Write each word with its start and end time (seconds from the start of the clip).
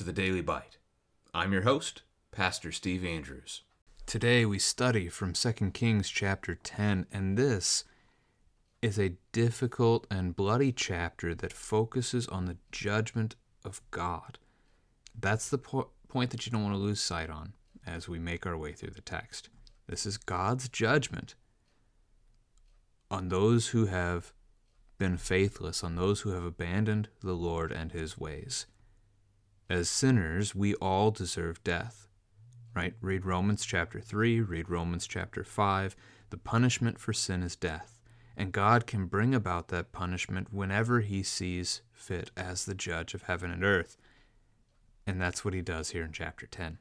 To 0.00 0.04
the 0.04 0.12
Daily 0.14 0.40
Bite. 0.40 0.78
I'm 1.34 1.52
your 1.52 1.60
host, 1.60 2.00
Pastor 2.32 2.72
Steve 2.72 3.04
Andrews. 3.04 3.64
Today 4.06 4.46
we 4.46 4.58
study 4.58 5.10
from 5.10 5.34
2 5.34 5.52
Kings 5.74 6.08
chapter 6.08 6.54
10, 6.54 7.04
and 7.12 7.36
this 7.36 7.84
is 8.80 8.98
a 8.98 9.18
difficult 9.32 10.06
and 10.10 10.34
bloody 10.34 10.72
chapter 10.72 11.34
that 11.34 11.52
focuses 11.52 12.26
on 12.28 12.46
the 12.46 12.56
judgment 12.72 13.36
of 13.62 13.82
God. 13.90 14.38
That's 15.14 15.50
the 15.50 15.58
po- 15.58 15.90
point 16.08 16.30
that 16.30 16.46
you 16.46 16.52
don't 16.52 16.62
want 16.62 16.76
to 16.76 16.80
lose 16.80 17.02
sight 17.02 17.28
on 17.28 17.52
as 17.86 18.08
we 18.08 18.18
make 18.18 18.46
our 18.46 18.56
way 18.56 18.72
through 18.72 18.94
the 18.94 19.02
text. 19.02 19.50
This 19.86 20.06
is 20.06 20.16
God's 20.16 20.70
judgment 20.70 21.34
on 23.10 23.28
those 23.28 23.68
who 23.68 23.84
have 23.84 24.32
been 24.96 25.18
faithless, 25.18 25.84
on 25.84 25.96
those 25.96 26.22
who 26.22 26.30
have 26.30 26.44
abandoned 26.44 27.10
the 27.20 27.34
Lord 27.34 27.70
and 27.70 27.92
his 27.92 28.16
ways. 28.16 28.64
As 29.70 29.88
sinners, 29.88 30.52
we 30.52 30.74
all 30.74 31.12
deserve 31.12 31.62
death. 31.62 32.08
Right? 32.74 32.94
Read 33.00 33.24
Romans 33.24 33.64
chapter 33.64 34.00
3, 34.00 34.40
read 34.40 34.68
Romans 34.68 35.06
chapter 35.06 35.44
5. 35.44 35.94
The 36.30 36.36
punishment 36.36 36.98
for 36.98 37.12
sin 37.12 37.44
is 37.44 37.54
death, 37.54 38.00
and 38.36 38.50
God 38.50 38.88
can 38.88 39.06
bring 39.06 39.32
about 39.32 39.68
that 39.68 39.92
punishment 39.92 40.52
whenever 40.52 41.00
he 41.00 41.22
sees 41.22 41.82
fit 41.92 42.32
as 42.36 42.64
the 42.64 42.74
judge 42.74 43.14
of 43.14 43.22
heaven 43.22 43.52
and 43.52 43.62
earth. 43.62 43.96
And 45.06 45.20
that's 45.20 45.44
what 45.44 45.54
he 45.54 45.62
does 45.62 45.90
here 45.90 46.02
in 46.02 46.10
chapter 46.10 46.48
10. 46.48 46.78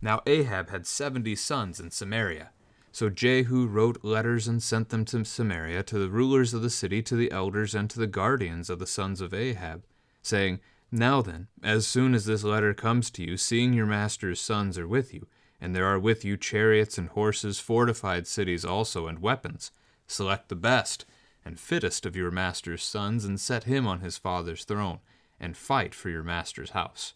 Now 0.00 0.22
Ahab 0.26 0.70
had 0.70 0.86
seventy 0.86 1.36
sons 1.36 1.80
in 1.80 1.90
Samaria. 1.90 2.52
So 2.92 3.10
Jehu 3.10 3.66
wrote 3.66 4.02
letters 4.02 4.48
and 4.48 4.62
sent 4.62 4.88
them 4.88 5.04
to 5.06 5.22
Samaria, 5.26 5.82
to 5.82 5.98
the 5.98 6.08
rulers 6.08 6.54
of 6.54 6.62
the 6.62 6.70
city, 6.70 7.02
to 7.02 7.14
the 7.14 7.30
elders, 7.30 7.74
and 7.74 7.90
to 7.90 7.98
the 7.98 8.06
guardians 8.06 8.70
of 8.70 8.78
the 8.78 8.86
sons 8.86 9.20
of 9.20 9.34
Ahab, 9.34 9.84
saying, 10.22 10.60
Now 10.96 11.22
then, 11.22 11.48
as 11.60 11.88
soon 11.88 12.14
as 12.14 12.24
this 12.24 12.44
letter 12.44 12.72
comes 12.72 13.10
to 13.10 13.24
you, 13.24 13.36
seeing 13.36 13.72
your 13.72 13.84
master's 13.84 14.40
sons 14.40 14.78
are 14.78 14.86
with 14.86 15.12
you, 15.12 15.26
and 15.60 15.74
there 15.74 15.86
are 15.86 15.98
with 15.98 16.24
you 16.24 16.36
chariots 16.36 16.96
and 16.96 17.08
horses, 17.08 17.58
fortified 17.58 18.28
cities 18.28 18.64
also, 18.64 19.08
and 19.08 19.18
weapons, 19.18 19.72
select 20.06 20.48
the 20.48 20.54
best 20.54 21.04
and 21.44 21.58
fittest 21.58 22.06
of 22.06 22.14
your 22.14 22.30
master's 22.30 22.84
sons, 22.84 23.24
and 23.24 23.40
set 23.40 23.64
him 23.64 23.88
on 23.88 24.02
his 24.02 24.18
father's 24.18 24.62
throne, 24.62 25.00
and 25.40 25.56
fight 25.56 25.96
for 25.96 26.10
your 26.10 26.22
master's 26.22 26.70
house. 26.70 27.14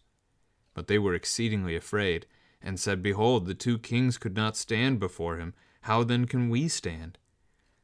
But 0.75 0.89
they 0.89 0.99
were 0.99 1.15
exceedingly 1.15 1.77
afraid, 1.77 2.27
and 2.61 2.81
said, 2.81 3.01
Behold, 3.01 3.47
the 3.47 3.55
two 3.55 3.79
kings 3.79 4.19
could 4.19 4.35
not 4.35 4.57
stand 4.57 4.99
before 4.99 5.39
him 5.39 5.55
how 5.83 6.03
then 6.03 6.25
can 6.25 6.49
we 6.49 6.67
stand? 6.67 7.17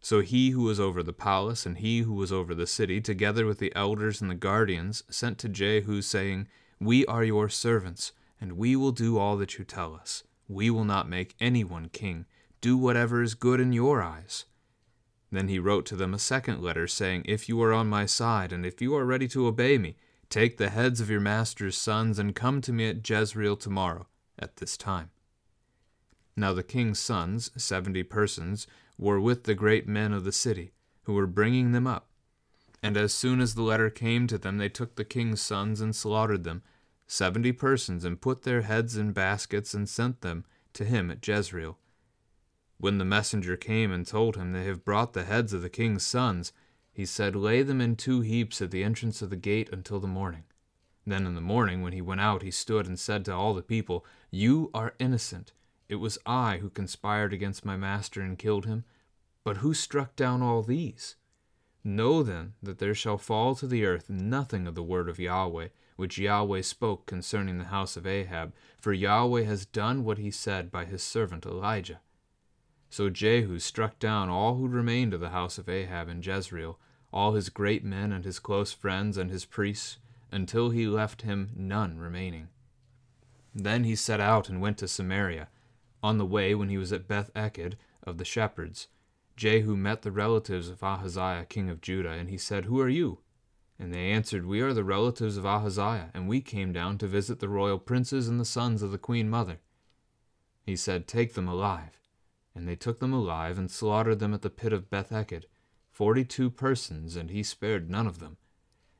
So 0.05 0.21
he 0.21 0.51
who 0.51 0.65
was 0.65 0.79
over 0.79 1.03
the 1.03 1.15
palace 1.15 1.65
and 1.65 1.79
he 1.79 2.01
who 2.01 2.13
was 2.13 2.31
over 2.31 2.55
the 2.55 2.67
city, 2.67 3.01
together 3.01 3.47
with 3.47 3.59
the 3.59 3.75
elders 3.75 4.21
and 4.21 4.31
the 4.31 4.35
guardians, 4.35 5.03
sent 5.09 5.39
to 5.39 5.49
Jehu, 5.49 6.03
saying, 6.03 6.47
We 6.79 7.07
are 7.07 7.25
your 7.25 7.49
servants, 7.49 8.13
and 8.39 8.59
we 8.59 8.77
will 8.77 8.93
do 8.93 9.17
all 9.17 9.39
that 9.39 9.57
you 9.57 9.65
tell 9.65 9.95
us. 9.95 10.23
We 10.47 10.69
will 10.69 10.85
not 10.85 11.09
make 11.09 11.35
any 11.41 11.65
one 11.65 11.89
king. 11.89 12.27
Do 12.61 12.77
whatever 12.77 13.23
is 13.23 13.33
good 13.33 13.61
in 13.61 13.73
your 13.73 14.03
eyes. 14.03 14.45
Then 15.33 15.49
he 15.49 15.59
wrote 15.59 15.87
to 15.87 15.97
them 15.97 16.13
a 16.13 16.19
second 16.19 16.61
letter, 16.61 16.87
saying, 16.87 17.23
If 17.25 17.49
you 17.49 17.63
are 17.63 17.73
on 17.73 17.89
my 17.89 18.05
side, 18.05 18.53
and 18.53 18.67
if 18.67 18.83
you 18.83 18.95
are 18.95 19.07
ready 19.07 19.27
to 19.29 19.47
obey 19.47 19.79
me, 19.79 19.97
take 20.29 20.59
the 20.59 20.69
heads 20.69 21.01
of 21.01 21.09
your 21.09 21.21
master's 21.21 21.79
sons, 21.79 22.19
and 22.19 22.35
come 22.35 22.61
to 22.61 22.75
me 22.75 22.91
at 22.91 23.09
Jezreel 23.09 23.57
tomorrow, 23.57 24.07
at 24.39 24.57
this 24.57 24.77
time. 24.77 25.09
Now 26.37 26.53
the 26.53 26.63
king's 26.63 26.99
sons, 26.99 27.51
seventy 27.57 28.03
persons, 28.03 28.67
were 28.99 29.21
with 29.21 29.45
the 29.45 29.55
great 29.55 29.89
men 29.89 30.13
of 30.13 30.25
the 30.25 30.33
city, 30.33 30.73
who 31.03 31.15
were 31.15 31.27
bringing 31.27 31.73
them 31.73 31.87
up. 31.87 32.09
And 32.83 32.97
as 32.97 33.15
soon 33.15 33.41
as 33.41 33.55
the 33.55 33.63
letter 33.63 33.91
came 33.91 34.27
to 34.27 34.39
them, 34.39 34.59
they 34.59 34.69
took 34.69 34.95
the 34.95 35.05
king's 35.05 35.41
sons 35.41 35.81
and 35.81 35.97
slaughtered 35.97 36.45
them, 36.45 36.63
seventy 37.07 37.53
persons, 37.53 38.05
and 38.05 38.21
put 38.21 38.43
their 38.43 38.63
heads 38.63 38.97
in 38.97 39.13
baskets 39.13 39.75
and 39.75 39.89
sent 39.89 40.21
them 40.21 40.45
to 40.75 40.85
him 40.85 41.11
at 41.11 41.27
Jezreel. 41.27 41.79
When 42.79 42.99
the 42.99 43.05
messenger 43.05 43.57
came 43.57 43.91
and 43.91 44.07
told 44.07 44.37
him, 44.37 44.53
They 44.53 44.65
have 44.65 44.85
brought 44.85 45.13
the 45.13 45.25
heads 45.25 45.53
of 45.53 45.63
the 45.63 45.71
king's 45.71 46.05
sons, 46.05 46.53
he 46.93 47.07
said, 47.07 47.35
Lay 47.35 47.63
them 47.63 47.81
in 47.81 47.97
two 47.97 48.21
heaps 48.21 48.61
at 48.61 48.71
the 48.71 48.85
entrance 48.85 49.23
of 49.23 49.31
the 49.31 49.37
gate 49.37 49.71
until 49.73 49.99
the 49.99 50.07
morning. 50.07 50.45
Then 51.07 51.27
in 51.27 51.35
the 51.35 51.41
morning, 51.41 51.83
when 51.83 51.93
he 51.93 52.01
went 52.01 52.21
out, 52.21 52.43
he 52.43 52.51
stood 52.51 52.87
and 52.87 52.99
said 52.99 53.25
to 53.25 53.35
all 53.35 53.55
the 53.55 53.63
people, 53.63 54.05
You 54.31 54.71
are 54.73 54.95
innocent 54.99 55.53
it 55.89 55.97
was 55.97 56.19
I 56.25 56.59
who 56.59 56.71
conspired 56.71 57.33
against 57.33 57.65
my 57.65 57.77
master 57.77 58.21
and 58.21 58.39
killed 58.39 58.67
him. 58.67 58.85
But 59.45 59.59
who 59.59 59.75
struck 59.75 60.17
down 60.17 60.41
all 60.43 60.63
these? 60.63 61.17
Know 61.83 62.23
then 62.23 62.55
that 62.63 62.79
there 62.79 62.95
shall 62.95 63.19
fall 63.19 63.55
to 63.57 63.67
the 63.67 63.85
earth 63.85 64.09
nothing 64.09 64.67
of 64.67 64.75
the 64.75 64.83
word 64.83 65.09
of 65.09 65.19
Yahweh, 65.19 65.69
which 65.97 66.17
Yahweh 66.17 66.63
spoke 66.63 67.05
concerning 67.05 67.59
the 67.59 67.65
house 67.65 67.97
of 67.97 68.07
Ahab, 68.07 68.55
for 68.81 68.95
Yahweh 68.95 69.43
has 69.43 69.67
done 69.67 70.03
what 70.03 70.17
he 70.17 70.31
said 70.31 70.71
by 70.71 70.87
his 70.87 71.03
servant 71.03 71.45
Elijah. 71.45 72.01
So 72.89 73.11
Jehu 73.11 73.59
struck 73.59 73.99
down 73.99 74.31
all 74.31 74.55
who 74.57 74.67
remained 74.67 75.13
of 75.13 75.21
the 75.21 75.31
house 75.31 75.59
of 75.59 75.69
Ahab 75.69 76.09
in 76.09 76.23
Jezreel, 76.23 76.79
all 77.13 77.35
his 77.35 77.51
great 77.51 77.85
men 77.85 78.13
and 78.13 78.25
his 78.25 78.39
close 78.39 78.73
friends 78.73 79.19
and 79.19 79.31
his 79.31 79.45
priests, 79.45 79.99
until 80.33 80.71
he 80.71 80.87
left 80.87 81.23
him 81.23 81.51
none 81.55 81.99
remaining. 81.99 82.49
Then 83.55 83.85
he 83.85 83.95
set 83.95 84.21
out 84.21 84.49
and 84.49 84.61
went 84.61 84.79
to 84.79 84.89
Samaria 84.89 85.49
on 86.05 86.19
the 86.19 86.27
way, 86.27 86.55
when 86.55 86.69
he 86.69 86.77
was 86.77 86.93
at 86.93 87.09
Beth 87.09 87.31
Eked 87.35 87.77
of 88.03 88.19
the 88.19 88.27
shepherds, 88.27 88.89
Jehu 89.37 89.75
met 89.75 90.03
the 90.03 90.13
relatives 90.13 90.69
of 90.69 90.83
Ahaziah 90.83 91.47
king 91.49 91.71
of 91.71 91.81
Judah, 91.81 92.11
and 92.11 92.29
he 92.29 92.37
said, 92.37 92.67
Who 92.67 92.79
are 92.79 92.91
you? 92.91 93.21
And 93.79 93.93
they 93.93 94.11
answered, 94.11 94.45
We 94.45 94.61
are 94.61 94.75
the 94.75 94.85
relatives 94.85 95.39
of 95.39 95.47
Ahaziah, 95.47 96.11
and 96.13 96.29
we 96.29 96.43
came 96.43 96.75
down 96.75 96.99
to 96.99 97.07
visit 97.07 97.41
the 97.41 97.49
royal 97.49 97.79
princes 97.79 98.29
and 98.29 98.39
the 98.39 98.45
sons 98.45 98.83
of 98.83 98.93
the 98.93 98.99
queen 98.99 99.31
mother. 99.31 99.61
He 100.67 100.77
said, 100.77 101.09
Take 101.09 101.33
them 101.33 101.49
alive. 101.49 101.99
And 102.55 102.69
they 102.69 102.77
took 102.77 103.01
them 103.01 103.15
alive, 103.15 103.57
and 103.57 103.71
slaughtered 103.71 104.19
them 104.19 104.35
at 104.35 104.43
the 104.43 104.51
pit 104.51 104.75
of 104.75 104.91
Beth 104.91 105.11
Eked, 105.11 105.47
forty 105.91 106.23
two 106.23 106.51
persons, 106.51 107.17
and 107.17 107.31
he 107.31 107.43
spared 107.43 107.91
none 107.91 108.07
of 108.07 108.19
them. 108.19 108.37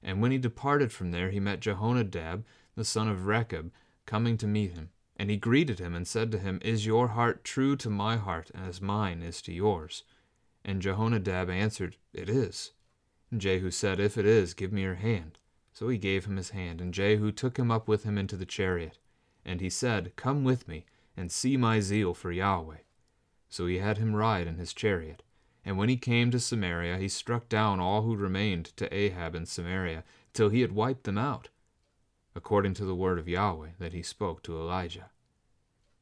And 0.03 0.23
when 0.23 0.33
he 0.33 0.39
departed 0.39 0.91
from 0.91 1.11
there, 1.11 1.29
he 1.29 1.39
met 1.39 1.61
Jehonadab, 1.61 2.45
the 2.77 2.85
son 2.85 3.09
of 3.09 3.27
Rechab, 3.27 3.71
coming 4.07 4.39
to 4.39 4.47
meet 4.47 4.73
him. 4.73 4.89
And 5.17 5.31
he 5.31 5.37
greeted 5.37 5.79
him 5.79 5.95
and 5.95 6.07
said 6.07 6.33
to 6.33 6.39
him, 6.39 6.59
Is 6.63 6.87
your 6.87 7.09
heart 7.09 7.45
true 7.45 7.77
to 7.77 7.89
my 7.89 8.17
heart, 8.17 8.51
as 8.55 8.81
mine 8.81 9.23
is 9.23 9.41
to 9.43 9.53
yours? 9.53 10.03
And 10.65 10.83
Jehonadab 10.83 11.49
answered, 11.49 11.97
It 12.13 12.29
is. 12.29 12.73
And 13.31 13.41
Jehu 13.41 13.71
said, 13.71 14.01
If 14.01 14.19
it 14.19 14.27
is, 14.27 14.55
give 14.55 14.73
me 14.73 14.83
your 14.83 14.97
hand. 14.97 15.39
So 15.73 15.89
he 15.89 15.99
gave 15.99 16.25
him 16.25 16.37
his 16.37 16.51
hand, 16.51 16.81
and 16.81 16.95
Jehu 16.95 17.31
took 17.31 17.59
him 17.59 17.71
up 17.71 17.87
with 17.87 18.05
him 18.05 18.19
into 18.19 18.37
the 18.37 18.47
chariot. 18.47 18.99
And 19.45 19.61
he 19.61 19.71
said, 19.71 20.17
Come 20.17 20.43
with 20.43 20.67
me, 20.67 20.85
and 21.17 21.31
see 21.31 21.57
my 21.57 21.81
zeal 21.81 22.15
for 22.15 22.33
Yahweh. 22.33 22.79
So 23.49 23.67
he 23.67 23.79
had 23.79 23.99
him 23.99 24.17
ride 24.17 24.47
in 24.49 24.57
his 24.57 24.73
chariot. 24.73 25.23
And 25.65 25.79
when 25.79 25.89
he 25.89 25.97
came 25.97 26.31
to 26.31 26.41
Samaria, 26.41 26.99
he 26.99 27.09
struck 27.09 27.49
down 27.49 27.79
all 27.79 28.03
who 28.03 28.17
remained 28.17 28.67
to 28.77 28.93
Ahab 28.93 29.35
in 29.35 29.47
Samaria, 29.47 30.03
till 30.33 30.49
he 30.49 30.61
had 30.61 30.73
wiped 30.73 31.05
them 31.05 31.19
out 31.19 31.49
according 32.35 32.75
to 32.75 32.85
the 32.85 32.95
word 32.95 33.19
of 33.19 33.29
Yahweh 33.29 33.71
that 33.79 33.93
he 33.93 34.03
spoke 34.03 34.43
to 34.43 34.57
Elijah. 34.57 35.11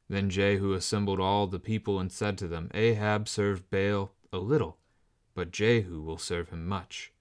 Then 0.09 0.29
Jehu 0.29 0.73
assembled 0.73 1.19
all 1.19 1.47
the 1.47 1.59
people 1.59 1.99
and 1.99 2.11
said 2.11 2.37
to 2.39 2.47
them, 2.47 2.69
Ahab 2.73 3.27
served 3.27 3.69
Baal 3.69 4.11
a 4.31 4.37
little, 4.37 4.77
but 5.33 5.51
Jehu 5.51 6.01
will 6.01 6.17
serve 6.17 6.49
him 6.49 6.67
much. 6.67 7.13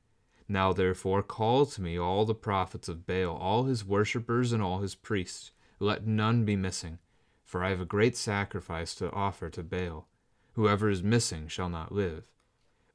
Now 0.49 0.73
therefore 0.73 1.23
call 1.23 1.67
to 1.67 1.81
me 1.81 1.99
all 1.99 2.25
the 2.25 2.35
prophets 2.35 2.89
of 2.89 3.07
Baal, 3.07 3.37
all 3.37 3.65
his 3.65 3.85
worshippers 3.85 4.53
and 4.53 4.63
all 4.63 4.81
his 4.81 4.95
priests. 4.95 5.53
Let 5.79 6.07
none 6.07 6.45
be 6.45 6.57
missing, 6.57 6.99
for 7.45 7.65
I 7.65 7.71
have 7.71 7.81
a 7.81 7.87
great 7.87 8.17
sacrifice 8.17 8.95
to 8.97 9.11
offer 9.13 9.49
to 9.51 9.63
Baal. 9.63 10.09
Whoever 10.55 10.91
is 10.91 11.03
missing 11.03 11.49
shall 11.49 11.69
not 11.69 11.93
live. 11.93 12.25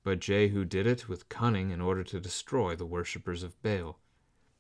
But 0.03 0.19
Jehu 0.19 0.65
did 0.65 0.85
it 0.87 1.09
with 1.09 1.29
cunning 1.29 1.71
in 1.71 1.81
order 1.81 2.03
to 2.03 2.19
destroy 2.19 2.75
the 2.75 2.85
worshippers 2.85 3.43
of 3.43 3.61
Baal. 3.61 3.99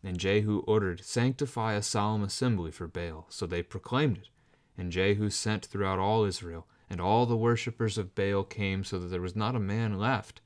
And 0.03 0.17
Jehu 0.17 0.59
ordered, 0.67 1.03
Sanctify 1.03 1.73
a 1.73 1.81
solemn 1.81 2.23
assembly 2.23 2.71
for 2.71 2.87
Baal. 2.87 3.25
So 3.29 3.45
they 3.45 3.63
proclaimed 3.63 4.17
it. 4.17 4.29
And 4.77 4.91
Jehu 4.91 5.29
sent 5.29 5.65
throughout 5.65 5.99
all 5.99 6.23
Israel, 6.23 6.67
and 6.89 7.01
all 7.01 7.25
the 7.25 7.35
worshippers 7.35 7.97
of 7.97 8.15
Baal 8.15 8.43
came, 8.43 8.83
so 8.83 8.99
that 8.99 9.07
there 9.07 9.21
was 9.21 9.35
not 9.35 9.55
a 9.55 9.59
man 9.59 9.97
left 9.97 10.41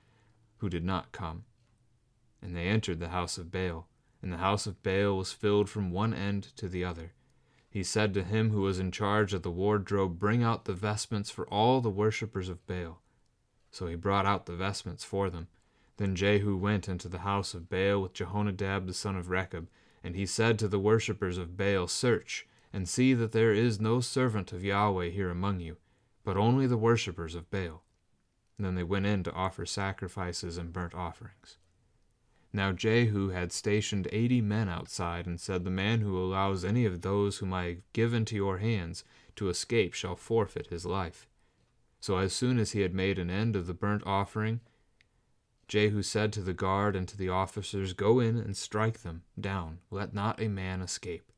who 0.57 0.69
did 0.69 0.85
not 0.85 1.11
come. 1.11 1.43
And 2.41 2.55
they 2.55 2.67
entered 2.67 2.99
the 2.99 3.09
house 3.09 3.37
of 3.37 3.51
Baal, 3.51 3.87
and 4.21 4.31
the 4.31 4.37
house 4.37 4.65
of 4.65 4.81
Baal 4.83 5.17
was 5.17 5.33
filled 5.33 5.69
from 5.69 5.91
one 5.91 6.13
end 6.13 6.43
to 6.55 6.67
the 6.67 6.85
other. 6.85 7.13
He 7.69 7.83
said 7.83 8.13
to 8.13 8.23
him 8.23 8.51
who 8.51 8.61
was 8.61 8.79
in 8.79 8.91
charge 8.91 9.33
of 9.33 9.43
the 9.43 9.51
wardrobe, 9.51 10.19
Bring 10.19 10.43
out 10.43 10.65
the 10.65 10.73
vestments 10.73 11.29
for 11.29 11.47
all 11.47 11.81
the 11.81 11.89
worshippers 11.89 12.49
of 12.49 12.65
Baal. 12.67 13.01
So 13.71 13.87
he 13.87 13.95
brought 13.95 14.25
out 14.25 14.45
the 14.45 14.55
vestments 14.55 15.03
for 15.03 15.29
them. 15.29 15.47
Then 15.97 16.15
Jehu 16.15 16.55
went 16.55 16.87
into 16.87 17.07
the 17.07 17.19
house 17.19 17.53
of 17.53 17.69
Baal 17.69 18.01
with 18.01 18.13
Jehonadab 18.13 18.87
the 18.87 18.93
son 18.93 19.15
of 19.15 19.29
Rechab, 19.29 19.69
and 20.03 20.15
he 20.15 20.25
said 20.25 20.57
to 20.59 20.67
the 20.67 20.79
worshippers 20.79 21.37
of 21.37 21.57
Baal, 21.57 21.87
Search, 21.87 22.47
and 22.73 22.87
see 22.87 23.13
that 23.13 23.33
there 23.33 23.53
is 23.53 23.79
no 23.79 23.99
servant 23.99 24.51
of 24.51 24.63
Yahweh 24.63 25.09
here 25.09 25.29
among 25.29 25.59
you, 25.59 25.77
but 26.23 26.37
only 26.37 26.65
the 26.65 26.77
worshippers 26.77 27.35
of 27.35 27.51
Baal. 27.51 27.83
And 28.57 28.65
then 28.65 28.75
they 28.75 28.83
went 28.83 29.05
in 29.05 29.23
to 29.23 29.33
offer 29.33 29.65
sacrifices 29.65 30.57
and 30.57 30.73
burnt 30.73 30.95
offerings. 30.95 31.57
Now 32.53 32.71
Jehu 32.71 33.29
had 33.29 33.51
stationed 33.51 34.07
eighty 34.11 34.41
men 34.41 34.67
outside, 34.67 35.25
and 35.25 35.39
said, 35.39 35.63
The 35.63 35.69
man 35.69 36.01
who 36.01 36.17
allows 36.17 36.65
any 36.65 36.85
of 36.85 37.01
those 37.01 37.37
whom 37.37 37.53
I 37.53 37.65
have 37.65 37.93
given 37.93 38.25
to 38.25 38.35
your 38.35 38.57
hands 38.57 39.03
to 39.37 39.49
escape 39.49 39.93
shall 39.93 40.15
forfeit 40.15 40.67
his 40.67 40.85
life. 40.85 41.27
So 41.99 42.17
as 42.17 42.33
soon 42.33 42.59
as 42.59 42.71
he 42.71 42.81
had 42.81 42.93
made 42.93 43.19
an 43.19 43.29
end 43.29 43.55
of 43.55 43.67
the 43.67 43.73
burnt 43.73 44.03
offering, 44.05 44.59
Jehu 45.71 46.03
said 46.03 46.33
to 46.33 46.41
the 46.41 46.51
guard 46.51 46.97
and 46.97 47.07
to 47.07 47.15
the 47.15 47.29
officers, 47.29 47.93
Go 47.93 48.19
in 48.19 48.35
and 48.35 48.57
strike 48.57 49.03
them 49.03 49.23
down, 49.39 49.79
let 49.89 50.13
not 50.13 50.41
a 50.41 50.49
man 50.49 50.81
escape. 50.81 51.31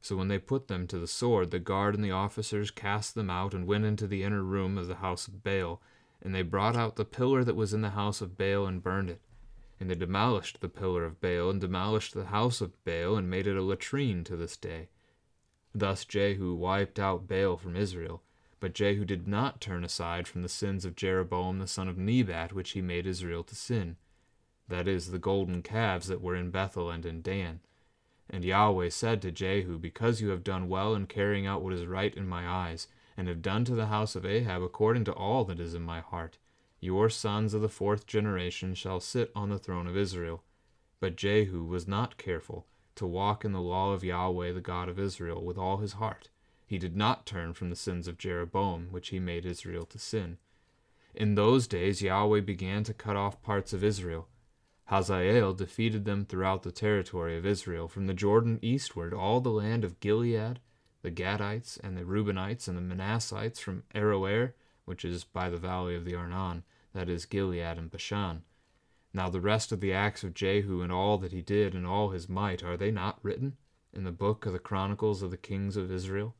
So 0.00 0.16
when 0.16 0.26
they 0.26 0.40
put 0.40 0.66
them 0.66 0.88
to 0.88 0.98
the 0.98 1.06
sword, 1.06 1.52
the 1.52 1.60
guard 1.60 1.94
and 1.94 2.02
the 2.02 2.10
officers 2.10 2.72
cast 2.72 3.14
them 3.14 3.30
out 3.30 3.54
and 3.54 3.68
went 3.68 3.84
into 3.84 4.08
the 4.08 4.24
inner 4.24 4.42
room 4.42 4.76
of 4.78 4.88
the 4.88 4.96
house 4.96 5.28
of 5.28 5.44
Baal. 5.44 5.80
And 6.20 6.34
they 6.34 6.42
brought 6.42 6.74
out 6.74 6.96
the 6.96 7.04
pillar 7.04 7.44
that 7.44 7.54
was 7.54 7.72
in 7.72 7.82
the 7.82 7.90
house 7.90 8.20
of 8.20 8.36
Baal 8.36 8.66
and 8.66 8.82
burned 8.82 9.10
it. 9.10 9.20
And 9.78 9.88
they 9.88 9.94
demolished 9.94 10.60
the 10.60 10.68
pillar 10.68 11.04
of 11.04 11.20
Baal, 11.20 11.48
and 11.48 11.60
demolished 11.60 12.14
the 12.14 12.24
house 12.24 12.60
of 12.60 12.84
Baal, 12.84 13.16
and 13.16 13.30
made 13.30 13.46
it 13.46 13.56
a 13.56 13.62
latrine 13.62 14.24
to 14.24 14.34
this 14.34 14.56
day. 14.56 14.88
Thus 15.72 16.04
Jehu 16.04 16.52
wiped 16.52 16.98
out 16.98 17.28
Baal 17.28 17.56
from 17.56 17.76
Israel. 17.76 18.24
But 18.60 18.74
Jehu 18.74 19.04
did 19.04 19.28
not 19.28 19.60
turn 19.60 19.84
aside 19.84 20.26
from 20.26 20.42
the 20.42 20.48
sins 20.48 20.84
of 20.84 20.96
Jeroboam 20.96 21.58
the 21.58 21.66
son 21.66 21.88
of 21.88 21.96
Nebat, 21.96 22.52
which 22.52 22.70
he 22.70 22.82
made 22.82 23.06
Israel 23.06 23.44
to 23.44 23.54
sin. 23.54 23.96
That 24.68 24.88
is, 24.88 25.10
the 25.10 25.18
golden 25.18 25.62
calves 25.62 26.08
that 26.08 26.20
were 26.20 26.34
in 26.34 26.50
Bethel 26.50 26.90
and 26.90 27.06
in 27.06 27.22
Dan. 27.22 27.60
And 28.28 28.44
Yahweh 28.44 28.90
said 28.90 29.22
to 29.22 29.32
Jehu, 29.32 29.78
Because 29.78 30.20
you 30.20 30.28
have 30.30 30.44
done 30.44 30.68
well 30.68 30.94
in 30.94 31.06
carrying 31.06 31.46
out 31.46 31.62
what 31.62 31.72
is 31.72 31.86
right 31.86 32.14
in 32.14 32.28
my 32.28 32.46
eyes, 32.46 32.88
and 33.16 33.26
have 33.28 33.42
done 33.42 33.64
to 33.64 33.74
the 33.74 33.86
house 33.86 34.14
of 34.14 34.26
Ahab 34.26 34.62
according 34.62 35.04
to 35.04 35.12
all 35.12 35.44
that 35.46 35.60
is 35.60 35.74
in 35.74 35.82
my 35.82 36.00
heart, 36.00 36.38
your 36.80 37.08
sons 37.08 37.54
of 37.54 37.62
the 37.62 37.68
fourth 37.68 38.06
generation 38.06 38.74
shall 38.74 39.00
sit 39.00 39.32
on 39.34 39.48
the 39.48 39.58
throne 39.58 39.86
of 39.86 39.96
Israel. 39.96 40.44
But 41.00 41.16
Jehu 41.16 41.64
was 41.64 41.88
not 41.88 42.18
careful 42.18 42.66
to 42.96 43.06
walk 43.06 43.44
in 43.44 43.52
the 43.52 43.60
law 43.60 43.92
of 43.92 44.04
Yahweh 44.04 44.52
the 44.52 44.60
God 44.60 44.88
of 44.88 44.98
Israel 44.98 45.44
with 45.44 45.56
all 45.56 45.78
his 45.78 45.94
heart. 45.94 46.28
He 46.68 46.78
did 46.78 46.94
not 46.94 47.24
turn 47.24 47.54
from 47.54 47.70
the 47.70 47.76
sins 47.76 48.06
of 48.06 48.18
Jeroboam, 48.18 48.88
which 48.90 49.08
he 49.08 49.18
made 49.18 49.46
Israel 49.46 49.86
to 49.86 49.98
sin. 49.98 50.36
In 51.14 51.34
those 51.34 51.66
days 51.66 52.02
Yahweh 52.02 52.42
began 52.42 52.84
to 52.84 52.94
cut 52.94 53.16
off 53.16 53.42
parts 53.42 53.72
of 53.72 53.82
Israel. 53.82 54.28
Hazael 54.84 55.54
defeated 55.54 56.04
them 56.04 56.26
throughout 56.26 56.62
the 56.62 56.70
territory 56.70 57.36
of 57.38 57.46
Israel, 57.46 57.88
from 57.88 58.06
the 58.06 58.14
Jordan 58.14 58.58
eastward, 58.60 59.14
all 59.14 59.40
the 59.40 59.50
land 59.50 59.82
of 59.82 59.98
Gilead, 60.00 60.60
the 61.02 61.10
Gadites 61.10 61.78
and 61.82 61.96
the 61.96 62.04
Reubenites 62.04 62.68
and 62.68 62.76
the 62.76 62.94
Manassites 62.94 63.58
from 63.58 63.84
Aroer 63.94 64.52
which 64.88 65.04
is 65.04 65.22
by 65.22 65.50
the 65.50 65.58
valley 65.58 65.94
of 65.94 66.06
the 66.06 66.14
Arnon, 66.14 66.64
that 66.94 67.10
is 67.10 67.26
Gilead 67.26 67.76
and 67.76 67.90
Bashan. 67.90 68.42
Now 69.12 69.28
the 69.28 69.40
rest 69.40 69.70
of 69.70 69.80
the 69.80 69.92
acts 69.92 70.24
of 70.24 70.32
Jehu 70.32 70.80
and 70.80 70.90
all 70.90 71.18
that 71.18 71.32
he 71.32 71.42
did 71.42 71.74
and 71.74 71.86
all 71.86 72.08
his 72.08 72.26
might, 72.26 72.64
are 72.64 72.76
they 72.76 72.90
not 72.90 73.18
written 73.22 73.58
in 73.92 74.04
the 74.04 74.12
book 74.12 74.46
of 74.46 74.54
the 74.54 74.58
Chronicles 74.58 75.22
of 75.22 75.30
the 75.30 75.36
kings 75.36 75.76
of 75.76 75.92
Israel? 75.92 76.34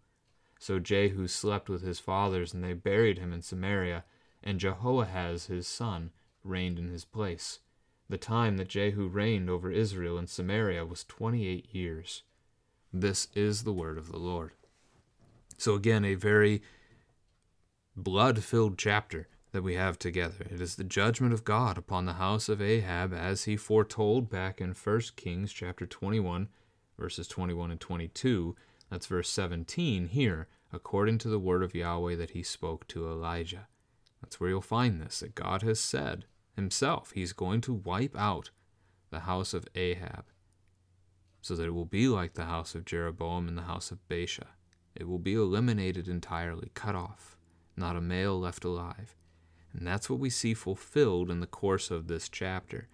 So 0.59 0.79
Jehu 0.79 1.29
slept 1.29 1.69
with 1.69 1.83
his 1.83 2.01
fathers, 2.01 2.53
and 2.53 2.65
they 2.65 2.73
buried 2.73 3.19
him 3.19 3.33
in 3.33 3.43
Samaria, 3.43 4.05
and 4.43 4.61
Jehoahaz 4.61 5.47
his 5.47 5.67
son 5.67 6.11
reigned 6.43 6.79
in 6.79 6.89
his 6.89 7.05
place. 7.05 7.61
The 8.09 8.19
time 8.19 8.57
that 8.57 8.69
Jehu 8.69 9.07
reigned 9.07 9.51
over 9.51 9.71
Israel 9.71 10.19
in 10.19 10.27
Samaria 10.27 10.85
was 10.85 11.05
twenty 11.05 11.47
eight 11.47 11.75
years. 11.75 12.23
This 12.93 13.29
is 13.35 13.65
the 13.65 13.73
word 13.73 13.99
of 13.99 14.11
the 14.11 14.19
Lord. 14.19 14.53
So 15.59 15.75
again, 15.75 16.05
a 16.05 16.15
very 16.15 16.63
blood 17.97 18.43
filled 18.43 18.79
chapter 18.79 19.29
that 19.53 19.63
we 19.63 19.75
have 19.75 19.99
together. 19.99 20.47
It 20.51 20.61
is 20.61 20.77
the 20.77 20.85
judgment 20.85 21.33
of 21.33 21.45
God 21.45 21.77
upon 21.77 22.07
the 22.07 22.15
house 22.15 22.49
of 22.49 22.63
Ahab 22.63 23.13
as 23.13 23.45
he 23.45 23.57
foretold 23.57 24.31
back 24.31 24.61
in 24.61 24.73
1 24.73 25.01
Kings 25.17 25.53
chapter 25.53 25.87
21 25.87 26.49
verses 26.99 27.29
21 27.29 27.71
and 27.71 27.81
22. 27.81 28.57
That's 28.91 29.07
verse 29.07 29.29
17 29.31 30.07
here, 30.07 30.49
according 30.73 31.19
to 31.19 31.29
the 31.29 31.39
word 31.39 31.63
of 31.63 31.75
Yahweh 31.75 32.17
that 32.17 32.31
he 32.31 32.43
spoke 32.43 32.87
to 32.89 33.07
Elijah. 33.07 33.69
That's 34.23 34.41
where 34.41 34.51
you'll 34.51 34.63
find 34.63 35.01
this 35.01 35.21
that 35.21 35.35
God 35.35 35.63
has 35.63 35.81
said 35.81 36.25
himself 36.57 37.13
he's 37.13 37.33
going 37.33 37.61
to 37.63 37.73
wipe 37.73 38.17
out 38.17 38.51
the 39.11 39.21
house 39.21 39.55
of 39.55 39.69
Ahab 39.75 40.25
so 41.41 41.55
that 41.55 41.67
it 41.67 41.75
will 41.75 41.85
be 41.85 42.09
like 42.09 42.35
the 42.35 42.47
house 42.47 42.75
of 42.75 42.85
Jeroboam 42.85 43.47
and 43.47 43.57
the 43.57 43.63
house 43.63 43.91
of 43.91 44.07
Baasha. 44.09 44.49
It 44.95 45.09
will 45.09 45.21
be 45.21 45.35
eliminated 45.35 46.09
entirely, 46.09 46.71
cut 46.75 46.97
off 46.97 47.39
not 47.79 47.97
a 47.97 48.01
male 48.01 48.39
left 48.39 48.65
alive. 48.65 49.15
And 49.73 49.87
that's 49.87 50.11
what 50.11 50.19
we 50.19 50.31
see 50.31 50.55
fulfilled 50.55 51.31
in 51.31 51.41
the 51.41 51.47
course 51.47 51.91
of 51.91 52.09
this 52.09 52.29
chapter. 52.29 52.89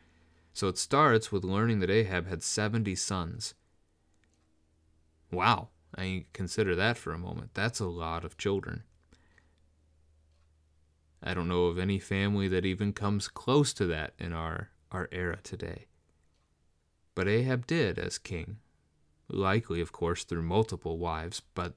So 0.52 0.68
it 0.68 0.78
starts 0.78 1.32
with 1.32 1.44
learning 1.44 1.80
that 1.80 1.90
Ahab 1.90 2.28
had 2.28 2.42
70 2.42 2.94
sons. 2.94 3.54
Wow, 5.32 5.68
I 5.96 6.24
consider 6.32 6.74
that 6.74 6.98
for 6.98 7.12
a 7.12 7.18
moment. 7.18 7.50
That's 7.54 7.80
a 7.80 7.86
lot 7.86 8.24
of 8.24 8.36
children. 8.36 8.82
I 11.22 11.32
don't 11.34 11.48
know 11.48 11.66
of 11.66 11.78
any 11.78 11.98
family 11.98 12.48
that 12.48 12.66
even 12.66 12.92
comes 12.92 13.28
close 13.28 13.72
to 13.74 13.86
that 13.86 14.12
in 14.18 14.32
our, 14.32 14.70
our 14.92 15.08
era 15.10 15.38
today. 15.42 15.86
But 17.14 17.28
Ahab 17.28 17.66
did 17.66 17.98
as 17.98 18.18
king, 18.18 18.58
likely, 19.28 19.80
of 19.80 19.92
course, 19.92 20.24
through 20.24 20.42
multiple 20.42 20.98
wives, 20.98 21.40
but 21.54 21.74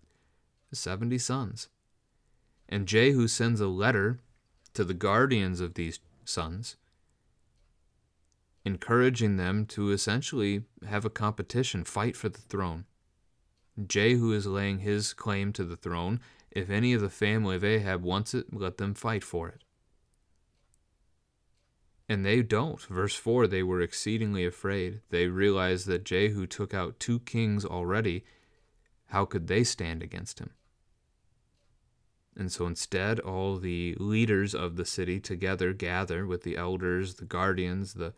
70 0.73 1.17
sons. 1.19 1.69
And 2.67 2.87
Jehu 2.87 3.27
sends 3.27 3.61
a 3.61 3.67
letter 3.67 4.19
to 4.73 4.83
the 4.83 4.93
guardians 4.93 5.61
of 5.61 5.75
these 5.75 5.99
sons, 6.25 6.75
encouraging 8.65 9.37
them 9.37 9.65
to 9.67 9.91
essentially 9.91 10.63
have 10.87 11.05
a 11.05 11.09
competition, 11.09 11.85
fight 11.85 12.17
for 12.17 12.27
the 12.27 12.41
throne. 12.41 12.85
Jehu 13.85 14.31
is 14.31 14.47
laying 14.47 14.79
his 14.79 15.13
claim 15.13 15.53
to 15.53 15.63
the 15.63 15.75
throne. 15.75 16.19
If 16.51 16.69
any 16.69 16.93
of 16.93 17.01
the 17.01 17.09
family 17.09 17.55
of 17.55 17.63
Ahab 17.63 18.03
wants 18.03 18.33
it, 18.33 18.53
let 18.53 18.77
them 18.77 18.93
fight 18.93 19.23
for 19.23 19.47
it. 19.49 19.63
And 22.09 22.25
they 22.25 22.41
don't. 22.41 22.81
Verse 22.81 23.15
4 23.15 23.47
they 23.47 23.63
were 23.63 23.81
exceedingly 23.81 24.45
afraid. 24.45 25.01
They 25.09 25.27
realized 25.27 25.87
that 25.87 26.05
Jehu 26.05 26.47
took 26.47 26.73
out 26.73 26.99
two 26.99 27.19
kings 27.19 27.65
already. 27.65 28.23
How 29.07 29.25
could 29.25 29.47
they 29.47 29.63
stand 29.63 30.01
against 30.01 30.39
him? 30.39 30.51
And 32.35 32.51
so 32.51 32.67
instead, 32.67 33.19
all 33.19 33.57
the 33.57 33.95
leaders 33.99 34.53
of 34.53 34.75
the 34.75 34.85
city 34.85 35.19
together 35.19 35.73
gather 35.73 36.25
with 36.25 36.43
the 36.43 36.55
elders, 36.55 37.15
the 37.15 37.25
guardians, 37.25 37.95
the, 37.95 38.13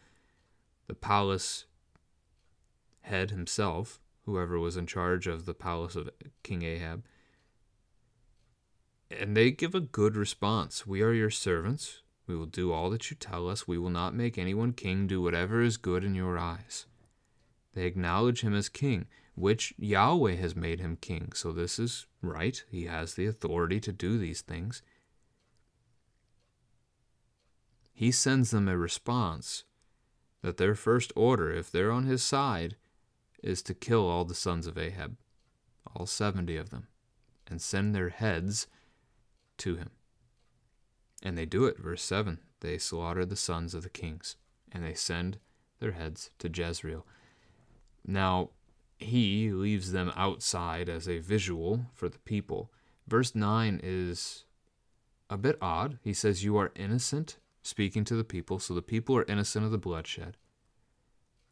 the 0.88 0.94
palace 0.94 1.66
head 3.02 3.32
himself, 3.32 4.00
whoever 4.30 4.60
was 4.60 4.78
in 4.78 4.88
charge 4.88 5.28
of 5.28 5.46
the 5.46 5.54
palace 5.54 5.96
of 5.96 6.10
King 6.44 6.64
Ahab. 6.64 7.04
And 9.12 9.36
they 9.36 9.52
give 9.52 9.74
a 9.74 9.80
good 9.80 10.16
response. 10.16 10.86
We 10.86 11.02
are 11.02 11.14
your 11.14 11.32
servants. 11.32 12.02
We 12.28 12.36
will 12.36 12.46
do 12.46 12.72
all 12.72 12.90
that 12.92 13.10
you 13.10 13.18
tell 13.18 13.50
us. 13.50 13.68
We 13.68 13.78
will 13.78 13.90
not 13.90 14.14
make 14.14 14.38
anyone 14.38 14.74
king. 14.74 15.08
Do 15.08 15.22
whatever 15.22 15.62
is 15.62 15.78
good 15.78 16.04
in 16.04 16.14
your 16.14 16.38
eyes. 16.38 16.86
They 17.74 17.86
acknowledge 17.86 18.42
him 18.42 18.56
as 18.56 18.70
king 18.70 19.08
which 19.40 19.74
Yahweh 19.78 20.36
has 20.36 20.56
made 20.56 20.82
him 20.82 20.98
king. 21.00 21.32
So 21.34 21.52
this 21.52 21.80
is 21.80 22.08
right. 22.22 22.62
He 22.70 22.86
has 22.86 23.14
the 23.14 23.26
authority 23.26 23.80
to 23.80 23.94
do 23.94 24.18
these 24.18 24.42
things. 24.42 24.82
He 27.94 28.12
sends 28.12 28.52
them 28.52 28.68
a 28.68 28.78
response 28.78 29.64
that 30.42 30.58
their 30.58 30.76
first 30.76 31.12
order, 31.16 31.52
if 31.52 31.72
they're 31.72 31.92
on 31.92 32.04
his 32.04 32.22
side, 32.22 32.76
is 33.44 33.62
to 33.64 33.74
kill 33.74 34.08
all 34.08 34.26
the 34.26 34.36
sons 34.36 34.68
of 34.68 34.78
Ahab, 34.78 35.18
all 35.96 36.06
70 36.06 36.56
of 36.58 36.70
them, 36.70 36.88
and 37.48 37.62
send 37.62 37.94
their 37.94 38.10
heads 38.10 38.68
to 39.58 39.76
him. 39.76 39.92
And 41.24 41.38
they 41.38 41.46
do 41.46 41.66
it. 41.66 41.78
Verse 41.78 42.02
7 42.04 42.40
they 42.62 42.78
slaughter 42.78 43.26
the 43.26 43.36
sons 43.36 43.74
of 43.74 43.84
the 43.84 43.90
kings, 43.90 44.36
and 44.72 44.84
they 44.84 44.94
send 44.94 45.38
their 45.80 45.94
heads 45.94 46.32
to 46.40 46.50
Jezreel. 46.54 47.06
Now, 48.06 48.50
he 48.98 49.52
leaves 49.52 49.92
them 49.92 50.12
outside 50.16 50.90
as 50.90 51.08
a 51.08 51.20
visual 51.20 51.86
for 51.94 52.10
the 52.10 52.20
people. 52.20 52.72
Verse 53.08 53.34
9 53.34 53.80
is 53.82 54.44
a 55.30 55.38
bit 55.38 55.58
odd. 55.62 56.00
He 56.04 56.14
says, 56.14 56.44
You 56.44 56.58
are 56.58 56.72
innocent, 56.76 57.38
speaking 57.62 58.04
to 58.06 58.16
the 58.16 58.26
people, 58.26 58.60
so 58.60 58.74
the 58.74 58.82
people 58.82 59.16
are 59.16 59.26
innocent 59.28 59.66
of 59.66 59.72
the 59.72 59.78
bloodshed. 59.78 60.36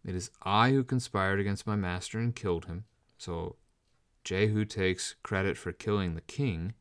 It 0.08 0.16
is 0.16 0.32
I 0.42 0.72
who 0.72 0.84
conspired 0.86 1.40
against 1.40 1.68
my 1.68 1.76
master 1.76 2.18
and 2.18 2.34
killed 2.34 2.66
him. 2.66 2.86
So 3.18 3.58
Jehu 4.24 4.64
takes 4.64 5.16
credit 5.22 5.58
for 5.58 5.74
killing 5.74 6.16
the 6.16 6.22
king. 6.22 6.74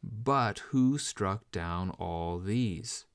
But 0.00 0.60
who 0.70 0.96
struck 0.96 1.50
down 1.50 1.90
all 1.90 2.38
these? 2.38 3.06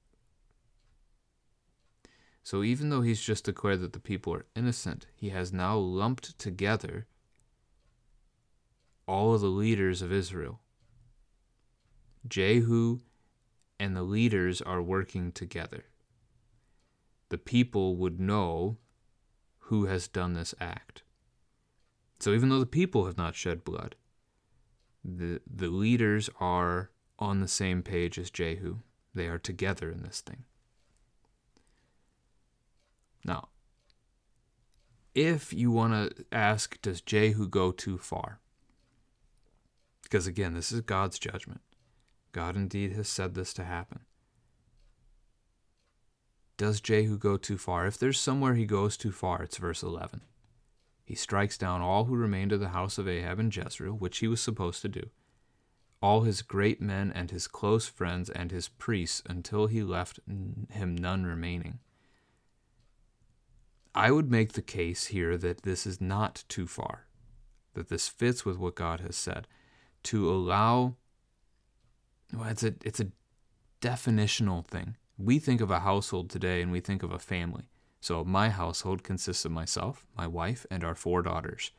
So 2.44 2.62
even 2.62 2.90
though 2.90 3.02
he's 3.02 3.22
just 3.22 3.46
declared 3.46 3.80
that 3.82 3.94
the 3.94 4.00
people 4.02 4.34
are 4.34 4.48
innocent, 4.54 5.06
he 5.16 5.30
has 5.30 5.54
now 5.54 5.78
lumped 5.78 6.38
together 6.38 7.08
all 9.08 9.34
of 9.34 9.40
the 9.40 9.48
leaders 9.48 10.02
of 10.02 10.12
Israel. 10.12 10.60
Jehu 12.28 13.00
and 13.80 13.96
the 13.96 14.04
leaders 14.04 14.62
are 14.62 14.82
working 14.82 15.32
together. 15.32 15.86
the 17.30 17.38
people 17.38 17.96
would 17.96 18.20
know 18.20 18.78
who 19.70 19.86
has 19.86 20.08
done 20.08 20.34
this 20.34 20.56
act. 20.60 21.04
So 22.20 22.34
even 22.34 22.50
though 22.50 22.60
the 22.60 22.66
people 22.66 23.06
have 23.06 23.18
not 23.18 23.36
shed 23.36 23.64
blood, 23.64 23.96
the 25.06 25.42
the 25.46 25.70
leaders 25.70 26.28
are 26.40 26.90
on 27.20 27.40
the 27.40 27.48
same 27.48 27.84
page 27.84 28.18
as 28.18 28.32
Jehu. 28.32 28.78
They 29.14 29.28
are 29.28 29.38
together 29.38 29.92
in 29.92 30.02
this 30.02 30.22
thing. 30.22 30.44
Now, 33.24 33.50
if 35.14 35.54
you 35.54 35.70
want 35.70 35.94
to 35.94 36.26
ask, 36.32 36.82
does 36.82 37.02
Jehu 37.02 37.48
go 37.48 37.72
too 37.72 38.00
far? 38.00 38.40
Because 40.02 40.26
again, 40.26 40.56
this 40.56 40.72
is 40.72 40.82
God's 40.82 41.20
judgment. 41.20 41.62
God 42.32 42.56
indeed 42.56 42.94
has 42.94 43.08
said 43.08 43.36
this 43.36 43.54
to 43.54 43.64
happen. 43.64 44.00
Does 46.60 46.82
Jehu 46.82 47.18
go 47.18 47.38
too 47.38 47.58
far? 47.58 47.88
If 47.88 47.98
there's 47.98 48.20
somewhere 48.20 48.54
he 48.54 48.66
goes 48.66 48.98
too 48.98 49.14
far, 49.14 49.42
it's 49.42 49.56
verse 49.56 49.82
11. 49.82 50.20
He 51.06 51.16
strikes 51.16 51.58
down 51.58 51.82
all 51.82 52.04
who 52.04 52.18
remained 52.18 52.52
of 52.52 52.60
the 52.60 52.70
house 52.70 52.98
of 52.98 53.08
Ahab 53.08 53.40
in 53.40 53.50
Jezreel, 53.50 53.94
which 53.94 54.18
he 54.18 54.28
was 54.28 54.42
supposed 54.42 54.82
to 54.82 54.90
do, 54.90 55.10
all 56.02 56.24
his 56.24 56.42
great 56.42 56.82
men 56.82 57.14
and 57.16 57.32
his 57.32 57.48
close 57.48 57.88
friends 57.88 58.30
and 58.30 58.52
his 58.52 58.68
priests, 58.68 59.24
until 59.26 59.68
he 59.68 59.82
left 59.84 60.20
him 60.28 60.98
none 60.98 61.26
remaining. 61.26 61.80
I 63.96 64.12
would 64.12 64.30
make 64.30 64.52
the 64.52 64.62
case 64.62 65.06
here 65.06 65.38
that 65.38 65.62
this 65.62 65.88
is 65.88 66.02
not 66.02 66.44
too 66.50 66.68
far, 66.68 67.06
that 67.74 67.88
this 67.88 68.10
fits 68.10 68.44
with 68.44 68.58
what 68.58 68.76
God 68.76 69.00
has 69.00 69.16
said, 69.16 69.48
to 70.04 70.30
allow. 70.30 70.96
Well, 72.34 72.50
it's 72.50 72.64
a 72.64 72.74
it's 72.84 73.00
a 73.00 73.14
definitional 73.80 74.66
thing. 74.66 74.98
We 75.22 75.38
think 75.38 75.60
of 75.60 75.70
a 75.70 75.82
household 75.82 76.30
today, 76.30 76.62
and 76.62 76.72
we 76.72 76.80
think 76.80 77.04
of 77.04 77.12
a 77.12 77.20
family. 77.20 77.66
So 78.00 78.24
my 78.24 78.50
household 78.50 79.04
consists 79.04 79.44
of 79.44 79.52
myself, 79.52 80.06
my 80.18 80.26
wife, 80.26 80.66
and 80.72 80.82
our 80.82 80.96
four 80.96 81.22
daughters. 81.22 81.72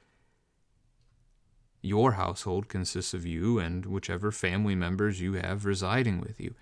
Your 1.81 2.13
household 2.13 2.69
consists 2.69 3.15
of 3.15 3.25
you 3.25 3.59
and 3.59 3.87
whichever 3.87 4.31
family 4.31 4.75
members 4.75 5.23
you 5.23 5.33
have 5.35 5.65
residing 5.65 6.21
with 6.21 6.39
you. 6.39 6.55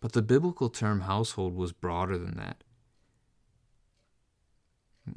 But 0.00 0.12
the 0.12 0.20
biblical 0.20 0.68
term 0.68 1.00
household 1.00 1.56
was 1.56 1.72
broader 1.72 2.18
than 2.18 2.36
that. 2.36 2.62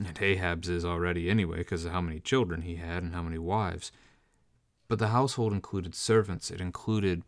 And 0.05 0.17
Ahab's 0.21 0.69
is 0.69 0.85
already 0.85 1.29
anyway 1.29 1.57
because 1.57 1.83
of 1.83 1.91
how 1.91 1.99
many 1.99 2.21
children 2.21 2.61
he 2.61 2.75
had 2.75 3.03
and 3.03 3.13
how 3.13 3.23
many 3.23 3.37
wives. 3.37 3.91
But 4.87 4.99
the 4.99 5.09
household 5.09 5.51
included 5.51 5.93
servants, 5.95 6.49
it 6.49 6.61
included 6.61 7.23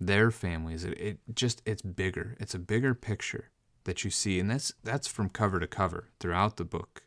their 0.00 0.30
families. 0.30 0.84
It, 0.84 0.98
it 0.98 1.18
just 1.34 1.62
it's 1.66 1.82
bigger. 1.82 2.36
It's 2.40 2.54
a 2.54 2.58
bigger 2.58 2.94
picture 2.94 3.50
that 3.84 4.04
you 4.04 4.10
see, 4.10 4.40
and 4.40 4.50
that's 4.50 4.72
that's 4.82 5.06
from 5.06 5.28
cover 5.28 5.60
to 5.60 5.66
cover 5.66 6.08
throughout 6.18 6.56
the 6.56 6.64
book 6.64 7.02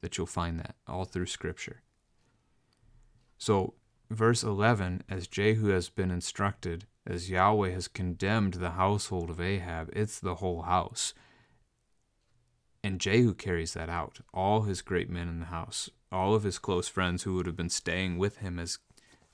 that 0.00 0.16
you'll 0.16 0.26
find 0.26 0.58
that 0.58 0.76
all 0.86 1.04
through 1.04 1.26
scripture. 1.26 1.82
So 3.38 3.74
verse 4.10 4.42
11, 4.42 5.04
as 5.08 5.26
Jehu 5.26 5.68
has 5.68 5.88
been 5.88 6.10
instructed, 6.10 6.86
as 7.06 7.30
Yahweh 7.30 7.70
has 7.70 7.88
condemned 7.88 8.54
the 8.54 8.72
household 8.72 9.30
of 9.30 9.40
Ahab, 9.40 9.90
it's 9.92 10.18
the 10.18 10.36
whole 10.36 10.62
house. 10.62 11.14
And 12.82 13.00
Jehu 13.00 13.34
carries 13.34 13.74
that 13.74 13.88
out. 13.88 14.20
All 14.32 14.62
his 14.62 14.82
great 14.82 15.10
men 15.10 15.28
in 15.28 15.40
the 15.40 15.46
house, 15.46 15.90
all 16.10 16.34
of 16.34 16.42
his 16.42 16.58
close 16.58 16.88
friends 16.88 17.22
who 17.22 17.34
would 17.34 17.46
have 17.46 17.56
been 17.56 17.70
staying 17.70 18.18
with 18.18 18.38
him 18.38 18.58
as, 18.58 18.78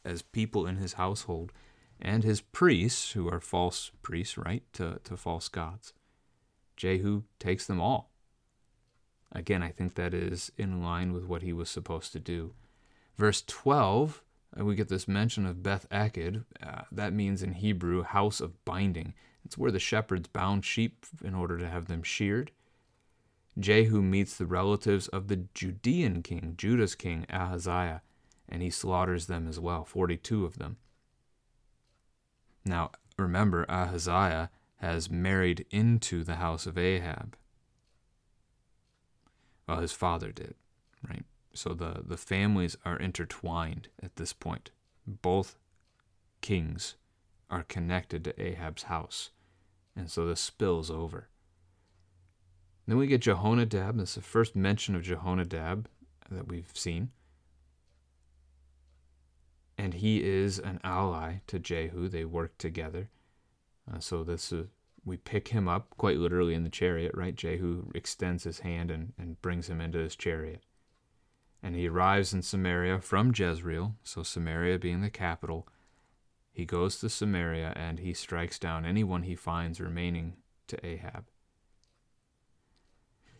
as 0.04 0.22
people 0.22 0.66
in 0.66 0.76
his 0.76 0.94
household, 0.94 1.52
and 2.00 2.24
his 2.24 2.40
priests, 2.40 3.12
who 3.12 3.28
are 3.28 3.40
false 3.40 3.90
priests, 4.02 4.36
right, 4.36 4.62
to, 4.74 5.00
to 5.04 5.16
false 5.16 5.48
gods. 5.48 5.92
Jehu 6.76 7.22
takes 7.38 7.66
them 7.66 7.80
all. 7.80 8.10
Again, 9.32 9.62
I 9.62 9.70
think 9.70 9.94
that 9.94 10.14
is 10.14 10.52
in 10.56 10.82
line 10.82 11.12
with 11.12 11.24
what 11.24 11.42
he 11.42 11.52
was 11.52 11.68
supposed 11.68 12.12
to 12.12 12.20
do. 12.20 12.52
Verse 13.16 13.42
12, 13.46 14.22
uh, 14.58 14.64
we 14.64 14.74
get 14.74 14.88
this 14.88 15.08
mention 15.08 15.46
of 15.46 15.62
Beth 15.62 15.86
Eked. 15.92 16.42
Uh, 16.62 16.82
that 16.92 17.12
means 17.12 17.42
in 17.42 17.54
Hebrew, 17.54 18.02
house 18.02 18.40
of 18.40 18.64
binding. 18.64 19.14
It's 19.44 19.58
where 19.58 19.70
the 19.70 19.78
shepherds 19.78 20.28
bound 20.28 20.64
sheep 20.64 21.06
in 21.24 21.34
order 21.34 21.58
to 21.58 21.68
have 21.68 21.86
them 21.86 22.02
sheared. 22.02 22.50
Jehu 23.58 24.02
meets 24.02 24.36
the 24.36 24.46
relatives 24.46 25.08
of 25.08 25.28
the 25.28 25.44
Judean 25.54 26.22
king, 26.22 26.54
Judah's 26.58 26.94
king, 26.94 27.26
Ahaziah, 27.30 28.02
and 28.48 28.62
he 28.62 28.70
slaughters 28.70 29.26
them 29.26 29.48
as 29.48 29.58
well, 29.58 29.84
42 29.84 30.44
of 30.44 30.58
them. 30.58 30.76
Now, 32.66 32.90
remember, 33.16 33.64
Ahaziah 33.68 34.50
has 34.78 35.08
married 35.08 35.64
into 35.70 36.24
the 36.24 36.34
house 36.34 36.66
of 36.66 36.76
Ahab. 36.76 37.36
Well, 39.68 39.78
his 39.78 39.92
father 39.92 40.32
did, 40.32 40.54
right? 41.08 41.24
So 41.54 41.74
the, 41.74 42.02
the 42.04 42.16
families 42.16 42.76
are 42.84 42.98
intertwined 42.98 43.88
at 44.02 44.16
this 44.16 44.32
point. 44.32 44.70
Both 45.06 45.56
kings 46.40 46.96
are 47.48 47.62
connected 47.62 48.24
to 48.24 48.42
Ahab's 48.42 48.84
house. 48.84 49.30
And 49.94 50.10
so 50.10 50.26
this 50.26 50.40
spills 50.40 50.90
over. 50.90 51.28
Then 52.86 52.98
we 52.98 53.06
get 53.06 53.22
Jehonadab. 53.22 53.96
This 53.96 54.10
is 54.10 54.14
the 54.16 54.22
first 54.22 54.54
mention 54.54 54.94
of 54.94 55.02
Jehonadab 55.02 55.86
that 56.30 56.48
we've 56.48 56.70
seen. 56.74 57.10
And 59.78 59.94
he 59.94 60.24
is 60.24 60.58
an 60.58 60.80
ally 60.82 61.40
to 61.48 61.58
Jehu. 61.58 62.08
They 62.08 62.24
work 62.24 62.56
together. 62.58 63.10
Uh, 63.92 63.98
so 63.98 64.24
this 64.24 64.52
is, 64.52 64.66
we 65.04 65.16
pick 65.16 65.48
him 65.48 65.68
up 65.68 65.94
quite 65.96 66.18
literally 66.18 66.54
in 66.54 66.64
the 66.64 66.70
chariot, 66.70 67.12
right? 67.14 67.34
Jehu 67.34 67.90
extends 67.94 68.44
his 68.44 68.60
hand 68.60 68.90
and, 68.90 69.12
and 69.18 69.40
brings 69.42 69.68
him 69.68 69.80
into 69.80 69.98
his 69.98 70.16
chariot. 70.16 70.62
And 71.62 71.74
he 71.74 71.88
arrives 71.88 72.32
in 72.32 72.42
Samaria 72.42 73.00
from 73.00 73.32
Jezreel, 73.36 73.96
so 74.02 74.22
Samaria 74.22 74.78
being 74.78 75.00
the 75.00 75.10
capital. 75.10 75.68
He 76.52 76.64
goes 76.64 76.98
to 77.00 77.08
Samaria 77.08 77.72
and 77.76 77.98
he 77.98 78.14
strikes 78.14 78.58
down 78.58 78.86
anyone 78.86 79.22
he 79.22 79.34
finds 79.34 79.80
remaining 79.80 80.34
to 80.68 80.84
Ahab. 80.84 81.26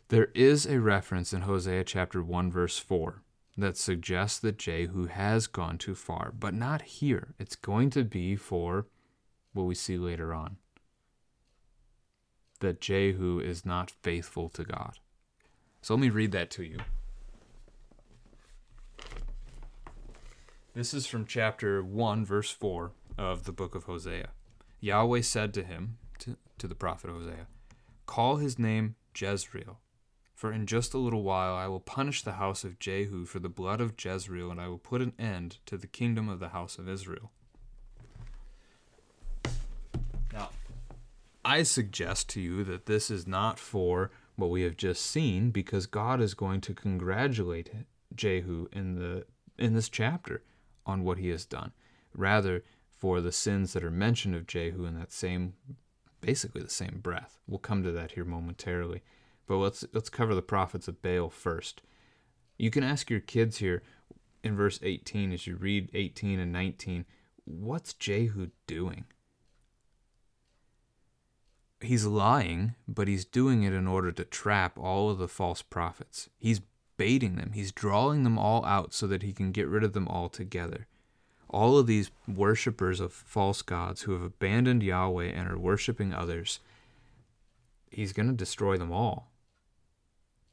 There 0.09 0.29
is 0.35 0.67
a 0.67 0.81
reference 0.81 1.33
in 1.33 1.43
Hosea 1.43 1.83
chapter 1.85 2.23
1, 2.23 2.53
verse 2.53 2.79
4, 2.79 3.23
that 3.57 3.77
suggests 3.77 4.39
that 4.41 4.59
Jehu 4.59 5.07
has 5.07 5.47
gone 5.47 5.79
too 5.79 5.95
far, 5.95 6.33
but 6.39 6.55
not 6.55 6.83
here. 6.83 7.35
It's 7.39 7.57
going 7.57 7.91
to 7.91 8.05
be 8.05 8.37
for 8.37 8.87
what 9.53 9.65
we 9.65 9.75
see 9.75 9.97
later 9.97 10.35
on 10.35 10.57
that 12.61 12.81
Jehu 12.81 13.39
is 13.39 13.67
not 13.67 13.91
faithful 13.91 14.49
to 14.51 14.65
God. 14.65 14.99
So 15.83 15.95
let 15.95 16.01
me 16.01 16.11
read 16.11 16.33
that 16.33 16.51
to 16.53 16.65
you. 16.65 16.79
This 20.75 20.93
is 20.93 21.07
from 21.07 21.27
chapter 21.27 21.83
1, 21.83 22.25
verse 22.25 22.51
4 22.51 22.93
of 23.17 23.45
the 23.45 23.53
book 23.53 23.75
of 23.75 23.85
Hosea. 23.85 24.31
Yahweh 24.81 25.23
said 25.23 25.55
to 25.55 25.63
him, 25.63 25.99
to, 26.19 26.37
to 26.59 26.67
the 26.67 26.75
prophet 26.75 27.11
Hosea, 27.11 27.47
Call 28.05 28.37
his 28.37 28.59
name 28.59 28.97
Jezreel 29.15 29.79
for 30.37 30.53
in 30.53 30.67
just 30.67 30.93
a 30.93 30.99
little 30.99 31.23
while 31.23 31.55
I 31.55 31.67
will 31.67 31.81
punish 31.81 32.23
the 32.23 32.33
house 32.33 32.63
of 32.63 32.79
Jehu 32.79 33.25
for 33.25 33.39
the 33.39 33.49
blood 33.49 33.81
of 33.81 33.95
Jezreel, 33.99 34.51
and 34.51 34.61
I 34.61 34.69
will 34.69 34.79
put 34.79 35.01
an 35.01 35.15
end 35.19 35.57
to 35.65 35.79
the 35.79 35.87
kingdom 35.87 36.29
of 36.29 36.41
the 36.41 36.51
house 36.51 36.79
of 36.79 36.89
Israel. 36.91 37.33
Now, 40.31 40.51
I 41.43 41.63
suggest 41.63 42.29
to 42.31 42.41
you 42.43 42.65
that 42.65 42.85
this 42.85 43.11
is 43.11 43.27
not 43.27 43.59
for 43.59 44.11
what 44.37 44.51
we 44.51 44.61
have 44.63 44.77
just 44.77 45.07
seen, 45.07 45.51
because 45.51 45.87
God 45.87 46.21
is 46.21 46.35
going 46.35 46.61
to 46.61 46.75
congratulate 46.75 47.71
Jehu 48.15 48.69
in 48.73 48.97
the 48.97 49.25
in 49.59 49.73
this 49.73 49.89
chapter 49.89 50.43
on 50.85 51.03
what 51.03 51.17
he 51.17 51.31
has 51.31 51.47
done. 51.47 51.73
Rather, 52.15 52.63
for 52.91 53.23
the 53.23 53.33
sins 53.33 53.73
that 53.73 53.83
are 53.83 53.91
mentioned 53.91 54.35
of 54.35 54.47
Jehu 54.47 54.85
in 54.85 54.99
that 54.99 55.13
same 55.13 55.55
basically 56.21 56.61
the 56.63 56.69
same 56.69 57.01
breath. 57.03 57.39
We'll 57.47 57.59
come 57.59 57.83
to 57.85 57.93
that 57.93 58.13
here 58.13 58.25
momentarily. 58.25 59.03
But 59.47 59.57
let's 59.57 59.85
let's 59.93 60.09
cover 60.09 60.35
the 60.35 60.43
prophets 60.43 60.89
of 60.89 61.03
Baal 61.03 61.31
first. 61.31 61.83
You 62.59 62.71
can 62.71 62.83
ask 62.83 63.11
your 63.11 63.21
kids 63.21 63.59
here 63.59 63.83
in 64.47 64.57
verse 64.57 64.79
18 64.83 65.33
as 65.33 65.47
you 65.47 65.57
read 65.57 65.91
18 65.93 66.39
and 66.39 66.53
19, 66.53 67.05
what's 67.45 67.93
Jehu 67.93 68.49
doing? 68.67 69.05
He's 71.81 72.07
lying, 72.07 72.75
but 72.89 73.09
he's 73.09 73.25
doing 73.25 73.63
it 73.63 73.73
in 73.73 73.87
order 73.87 74.11
to 74.13 74.25
trap 74.25 74.79
all 74.79 75.11
of 75.11 75.19
the 75.19 75.29
false 75.29 75.61
prophets. 75.61 76.31
He's 76.39 76.63
baiting 76.97 77.37
them. 77.37 77.53
He's 77.53 77.73
drawing 77.73 78.23
them 78.25 78.39
all 78.39 78.65
out 78.65 78.95
so 78.95 79.07
that 79.09 79.23
he 79.23 79.33
can 79.33 79.53
get 79.53 79.69
rid 79.69 79.85
of 79.85 79.93
them 79.93 80.09
all 80.09 80.31
together. 80.31 80.87
All 81.49 81.79
of 81.79 81.87
these 81.87 82.11
worshippers 82.27 82.99
of 82.99 83.13
false 83.13 83.63
gods 83.63 84.03
who 84.03 84.13
have 84.13 84.23
abandoned 84.23 84.83
Yahweh 84.83 85.27
and 85.27 85.49
are 85.49 85.59
worshiping 85.59 86.15
others, 86.15 86.61
he's 87.91 88.13
going 88.13 88.29
to 88.29 88.35
destroy 88.35 88.77
them 88.77 88.91
all. 88.91 89.29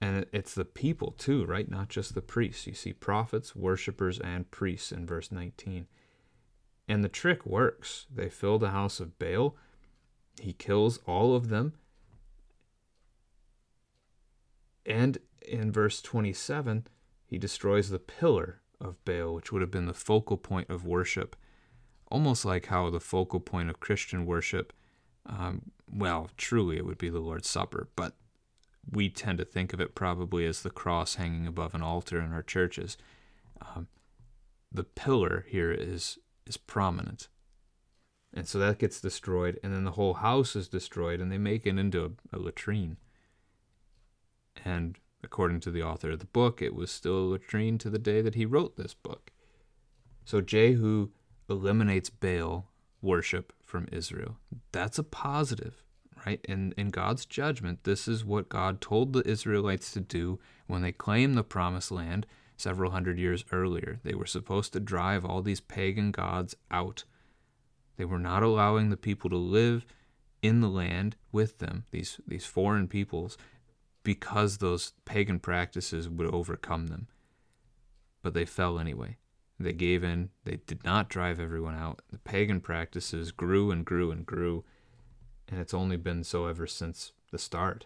And 0.04 0.26
it's 0.34 0.54
the 0.54 0.66
people 0.66 1.12
too, 1.12 1.46
right? 1.46 1.72
Not 1.72 1.88
just 1.88 2.14
the 2.14 2.22
priests. 2.22 2.68
You 2.68 2.74
see 2.74 2.92
prophets, 2.92 3.56
worshippers, 3.56 4.20
and 4.20 4.52
priests 4.52 4.92
in 4.92 5.06
verse 5.06 5.32
19. 5.32 5.88
And 6.90 7.06
the 7.06 7.10
trick 7.10 7.46
works. 7.46 8.06
They 8.14 8.28
fill 8.28 8.60
the 8.60 8.72
house 8.72 9.00
of 9.00 9.18
Baal. 9.18 9.56
He 10.42 10.52
kills 10.52 11.00
all 11.06 11.38
of 11.38 11.48
them. 11.48 11.76
And 14.86 15.20
in 15.42 15.72
verse 15.72 16.02
27, 16.02 16.86
he 17.26 17.38
destroys 17.38 17.90
the 17.90 17.98
pillar 17.98 18.60
of 18.82 19.02
Baal, 19.06 19.34
which 19.34 19.54
would 19.54 19.62
have 19.62 19.72
been 19.72 19.86
the 19.86 19.94
focal 19.94 20.36
point 20.36 20.70
of 20.70 20.86
worship, 20.86 21.38
almost 22.12 22.44
like 22.44 22.66
how 22.66 22.90
the 22.90 23.00
focal 23.00 23.40
point 23.40 23.70
of 23.70 23.80
Christian 23.80 24.26
worship, 24.26 24.74
um, 25.26 25.72
well, 25.90 26.30
truly 26.36 26.76
it 26.76 26.86
would 26.86 26.98
be 26.98 27.10
the 27.10 27.22
Lord's 27.22 27.48
Supper, 27.48 27.88
but 27.96 28.18
we 28.90 29.10
tend 29.10 29.38
to 29.38 29.46
think 29.46 29.74
of 29.74 29.82
it 29.82 29.96
probably 29.96 30.46
as 30.46 30.62
the 30.62 30.70
cross 30.70 31.16
hanging 31.16 31.48
above 31.48 31.74
an 31.74 31.82
altar 31.82 32.20
in 32.20 32.34
our 32.34 32.44
churches. 32.44 32.98
Um, 33.62 33.88
the 34.72 34.84
pillar 34.84 35.46
here 35.48 35.72
is 35.72 36.18
is 36.46 36.58
prominent, 36.58 37.30
and 38.34 38.48
so 38.48 38.60
that 38.60 38.80
gets 38.80 39.00
destroyed, 39.00 39.60
and 39.63 39.74
then 39.74 39.86
the 39.86 39.92
whole 39.92 40.16
house 40.16 40.56
is 40.56 40.68
destroyed, 40.68 41.22
and 41.22 41.32
they 41.32 41.38
make 41.38 41.66
it 41.66 41.78
into 41.78 42.04
a, 42.06 42.38
a 42.38 42.40
latrine. 42.40 42.98
And 44.66 44.98
according 45.24 45.62
to 45.62 45.72
the 45.72 45.84
author 45.84 46.12
of 46.12 46.20
the 46.20 46.25
book, 46.25 46.62
it 46.62 46.75
was 46.75 46.92
still 46.92 47.18
a 47.18 47.30
latrine 47.32 47.78
to 47.80 47.90
the 47.90 48.00
day 48.00 48.22
that 48.22 48.36
he 48.36 48.46
wrote 48.46 48.75
this 48.75 48.94
book. 48.94 49.32
So 50.25 50.42
Jehu 50.42 51.10
eliminates 51.50 52.10
Baal 52.10 52.70
worship 53.02 53.54
from 53.62 53.88
Israel. 53.92 54.38
That's 54.72 55.00
a 55.00 55.04
positive, 55.04 55.83
right? 56.25 56.39
In 56.48 56.74
in 56.77 56.89
God's 56.89 57.25
judgment, 57.25 57.84
this 57.84 58.08
is 58.08 58.25
what 58.25 58.50
God 58.50 58.82
told 58.82 59.13
the 59.13 59.27
Israelites 59.27 59.92
to 59.92 60.00
do 60.00 60.39
when 60.68 60.82
they 60.82 60.92
claimed 60.92 61.38
the 61.38 61.44
promised 61.44 61.92
land 61.92 62.25
several 62.58 62.92
hundred 62.92 63.20
years 63.20 63.46
earlier. 63.51 64.00
They 64.03 64.13
were 64.13 64.25
supposed 64.25 64.74
to 64.74 64.80
drive 64.80 65.25
all 65.25 65.42
these 65.42 65.62
pagan 65.62 66.12
gods 66.12 66.56
out. 66.72 67.03
They 67.98 68.06
were 68.06 68.20
not 68.20 68.44
allowing 68.44 68.89
the 68.89 68.98
people 68.98 69.30
to 69.30 69.38
live 69.38 69.86
in 70.42 70.62
the 70.62 70.70
land 70.70 71.15
with 71.32 71.60
them, 71.60 71.86
these 71.92 72.20
these 72.27 72.46
foreign 72.46 72.88
peoples, 72.88 73.38
because 74.03 74.58
those 74.58 74.94
pagan 75.06 75.39
practices 75.39 76.10
would 76.10 76.27
overcome 76.27 76.88
them. 76.88 77.08
But 78.22 78.34
they 78.34 78.46
fell 78.46 78.80
anyway. 78.80 79.18
They 79.60 79.74
gave 79.74 80.03
in. 80.03 80.30
They 80.44 80.58
did 80.68 80.84
not 80.84 81.10
drive 81.10 81.39
everyone 81.39 81.75
out. 81.75 82.01
The 82.12 82.18
pagan 82.20 82.60
practices 82.60 83.32
grew 83.32 83.72
and 83.72 83.86
grew 83.86 84.12
and 84.12 84.25
grew, 84.25 84.65
and 85.54 85.62
it's 85.62 85.74
only 85.74 85.98
been 85.98 86.24
so 86.24 86.48
ever 86.48 86.66
since 86.66 87.12
the 87.32 87.38
start. 87.38 87.86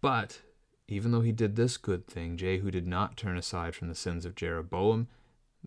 But 0.00 0.40
even 0.88 1.12
though 1.12 1.20
he 1.20 1.30
did 1.30 1.56
this 1.56 1.76
good 1.76 2.06
thing, 2.06 2.38
Jehu 2.38 2.70
did 2.70 2.86
not 2.86 3.18
turn 3.18 3.36
aside 3.36 3.74
from 3.74 3.88
the 3.88 3.94
sins 3.94 4.24
of 4.24 4.34
Jeroboam, 4.34 5.08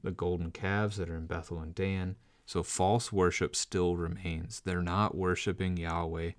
the 0.02 0.10
golden 0.10 0.50
calves 0.50 0.98
that 0.98 1.08
are 1.08 1.16
in 1.16 1.28
Bethel 1.28 1.60
and 1.60 1.76
Dan. 1.76 2.16
So 2.48 2.64
false 2.64 3.14
worship 3.14 3.56
still 3.56 3.96
remains. 3.96 4.64
They're 4.66 4.82
not 4.82 5.14
worshiping 5.14 5.78
Yahweh 5.78 6.32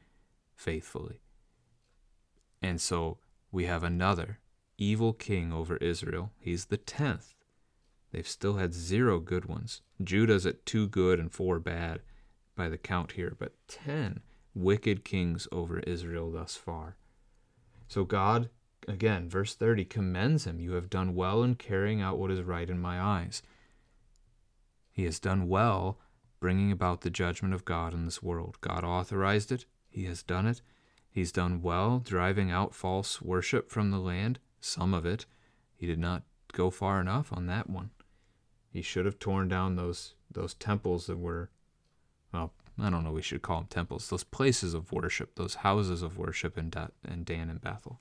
faithfully. 0.57 1.21
And 2.61 2.81
so 2.81 3.19
we 3.53 3.67
have 3.67 3.85
another 3.85 4.41
evil 4.77 5.13
king 5.13 5.53
over 5.53 5.77
Israel. 5.77 6.33
He's 6.41 6.65
the 6.65 6.77
tenth. 6.77 7.35
They've 8.11 8.27
still 8.27 8.55
had 8.55 8.75
zero 8.75 9.21
good 9.21 9.45
ones. 9.45 9.83
Judah's 10.03 10.47
at 10.47 10.67
two 10.67 10.89
good 10.89 11.21
and 11.21 11.31
four 11.33 11.61
bad 11.61 12.01
by 12.57 12.69
the 12.69 12.77
count 12.77 13.13
here, 13.13 13.37
but 13.39 13.53
ten 13.69 14.21
wicked 14.55 15.05
kings 15.05 15.49
over 15.51 15.81
Israel 15.81 16.31
thus 16.31 16.57
far. 16.57 16.97
So 17.89 18.05
God, 18.05 18.51
again, 18.89 19.29
verse 19.29 19.55
30, 19.55 19.85
commends 19.85 20.47
him. 20.47 20.61
You 20.61 20.73
have 20.73 20.91
done 20.91 21.15
well 21.15 21.43
in 21.43 21.55
carrying 21.55 22.01
out 22.01 22.19
what 22.19 22.31
is 22.31 22.43
right 22.43 22.69
in 22.69 22.81
my 22.81 23.01
eyes. 23.01 23.43
He 24.91 25.05
has 25.05 25.19
done 25.19 25.49
well 25.49 25.99
bringing 26.41 26.73
about 26.73 27.03
the 27.03 27.11
judgment 27.11 27.55
of 27.55 27.65
God 27.65 27.95
in 27.95 28.05
this 28.05 28.23
world. 28.23 28.59
God 28.61 28.85
authorized 28.85 29.53
it, 29.53 29.65
He 29.89 30.05
has 30.05 30.23
done 30.23 30.47
it. 30.47 30.61
He's 31.09 31.31
done 31.31 31.63
well 31.63 31.99
driving 31.99 32.51
out 32.51 32.75
false 32.75 33.21
worship 33.21 33.71
from 33.71 33.91
the 33.91 33.99
land, 33.99 34.39
some 34.61 34.95
of 34.95 35.07
it. 35.07 35.27
He 35.75 35.87
did 35.87 35.99
not 35.99 36.23
go 36.53 36.71
far 36.71 37.01
enough 37.01 37.33
on 37.33 37.47
that 37.47 37.69
one. 37.69 37.91
He 38.71 38.83
should 38.83 39.05
have 39.05 39.19
torn 39.19 39.49
down 39.49 39.77
those 39.77 40.15
those 40.31 40.55
temples 40.55 41.07
that 41.07 41.19
were 41.19 41.51
well, 42.33 42.53
I 42.83 42.91
don't 42.91 43.05
know 43.05 43.13
we 43.13 43.23
should 43.23 43.43
call 43.43 43.59
them 43.59 43.69
temples, 43.69 44.09
those 44.09 44.25
places 44.25 44.75
of 44.75 44.91
worship, 44.93 45.37
those 45.37 45.57
houses 45.57 46.03
of 46.03 46.19
worship 46.19 46.59
in, 46.59 46.71
da- 46.71 46.89
in 47.09 47.23
Dan 47.23 47.49
and 47.49 47.61
Bethel. 47.61 48.01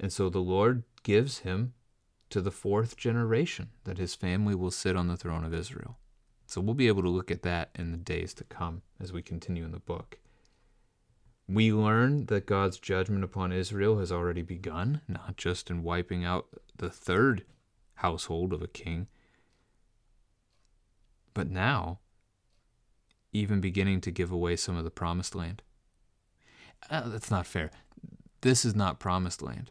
And 0.00 0.12
so 0.12 0.28
the 0.28 0.40
Lord 0.40 0.82
gives 1.02 1.40
him 1.40 1.74
to 2.30 2.40
the 2.40 2.50
fourth 2.50 2.96
generation 2.96 3.70
that 3.84 3.98
his 3.98 4.14
family 4.14 4.54
will 4.54 4.70
sit 4.70 4.96
on 4.96 5.06
the 5.06 5.16
throne 5.16 5.44
of 5.44 5.54
Israel. 5.54 5.98
So 6.46 6.60
we'll 6.60 6.74
be 6.74 6.88
able 6.88 7.02
to 7.02 7.08
look 7.08 7.30
at 7.30 7.42
that 7.42 7.70
in 7.76 7.92
the 7.92 7.96
days 7.96 8.34
to 8.34 8.44
come 8.44 8.82
as 9.00 9.12
we 9.12 9.22
continue 9.22 9.64
in 9.64 9.70
the 9.70 9.78
book. 9.78 10.18
We 11.48 11.72
learn 11.72 12.26
that 12.26 12.46
God's 12.46 12.78
judgment 12.78 13.22
upon 13.22 13.52
Israel 13.52 13.98
has 13.98 14.10
already 14.10 14.42
begun, 14.42 15.02
not 15.06 15.36
just 15.36 15.70
in 15.70 15.82
wiping 15.82 16.24
out 16.24 16.46
the 16.76 16.90
third 16.90 17.44
household 17.94 18.52
of 18.52 18.62
a 18.62 18.68
king, 18.68 19.08
but 21.34 21.48
now 21.48 21.98
even 23.32 23.60
beginning 23.60 24.00
to 24.02 24.10
give 24.10 24.32
away 24.32 24.56
some 24.56 24.76
of 24.76 24.84
the 24.84 24.90
promised 24.90 25.34
land. 25.34 25.62
Uh, 26.90 27.08
that's 27.08 27.30
not 27.30 27.46
fair. 27.46 27.70
This 28.40 28.64
is 28.64 28.74
not 28.74 28.98
promised 28.98 29.42
land. 29.42 29.70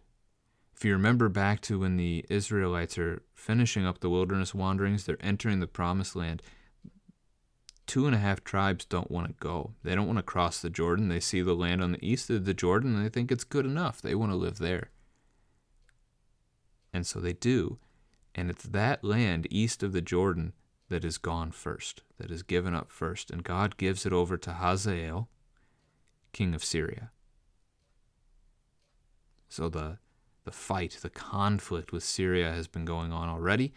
If 0.76 0.86
you 0.86 0.94
remember 0.94 1.28
back 1.28 1.60
to 1.62 1.80
when 1.80 1.98
the 1.98 2.26
Israelites 2.30 2.98
are 2.98 3.24
finishing 3.34 3.86
up 3.86 4.00
the 4.00 4.10
wilderness 4.10 4.56
wanderings, 4.56 5.06
they're 5.06 5.18
entering 5.20 5.60
the 5.60 5.68
promised 5.68 6.16
land 6.16 6.42
two 7.90 8.06
and 8.06 8.14
a 8.14 8.20
half 8.20 8.44
tribes 8.44 8.86
don't 8.86 9.10
want 9.10 9.26
to 9.26 9.34
go. 9.40 9.74
They 9.84 9.96
don't 9.96 10.06
want 10.06 10.20
to 10.20 10.24
cross 10.24 10.62
the 10.62 10.70
Jordan. 10.70 11.10
They 11.10 11.20
see 11.20 11.42
the 11.42 11.56
land 11.56 11.82
on 11.82 11.94
the 11.94 12.06
east 12.06 12.30
of 12.30 12.46
the 12.46 12.54
Jordan 12.54 12.96
and 12.96 13.04
they 13.04 13.10
think 13.10 13.32
it's 13.32 13.44
good 13.44 13.66
enough. 13.66 14.00
They 14.00 14.14
want 14.14 14.32
to 14.32 14.36
live 14.36 14.60
there. 14.60 14.92
And 16.94 17.08
so 17.08 17.20
they 17.20 17.34
do. 17.34 17.80
And 18.36 18.52
it's 18.52 18.64
that 18.64 19.04
land 19.04 19.48
east 19.50 19.82
of 19.82 19.92
the 19.92 20.04
Jordan 20.04 20.54
that 20.90 21.06
is 21.06 21.18
gone 21.18 21.52
first, 21.52 22.02
that 22.18 22.32
is 22.32 22.44
given 22.44 22.74
up 22.74 22.92
first. 22.92 23.32
And 23.32 23.44
God 23.44 23.78
gives 23.78 24.06
it 24.06 24.14
over 24.14 24.38
to 24.38 24.54
Hazael, 24.54 25.30
king 26.34 26.54
of 26.54 26.64
Syria. 26.64 27.12
So 29.48 29.70
the, 29.70 29.98
the 30.46 30.52
fight, 30.52 30.98
the 31.02 31.10
conflict 31.10 31.92
with 31.92 32.04
Syria 32.04 32.52
has 32.52 32.68
been 32.68 32.86
going 32.86 33.12
on 33.12 33.30
already 33.30 33.74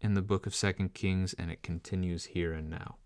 in 0.00 0.14
the 0.14 0.22
book 0.22 0.46
of 0.46 0.54
Second 0.54 0.94
Kings, 0.94 1.34
and 1.34 1.50
it 1.50 1.62
continues 1.62 2.26
here 2.26 2.52
and 2.52 2.68
now. 2.68 2.96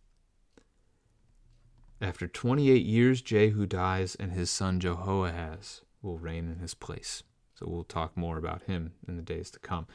After 2.01 2.27
28 2.27 2.85
years, 2.85 3.21
Jehu 3.21 3.67
dies, 3.67 4.15
and 4.15 4.33
his 4.33 4.51
son 4.51 4.81
Jehoahaz 4.81 5.83
will 6.03 6.19
reign 6.19 6.51
in 6.51 6.59
his 6.59 6.75
place. 6.75 7.23
So 7.55 7.67
we'll 7.69 7.85
talk 7.85 8.17
more 8.17 8.39
about 8.39 8.63
him 8.63 8.93
in 9.07 9.17
the 9.17 9.23
days 9.23 9.51
to 9.51 9.59
come. 9.59 9.87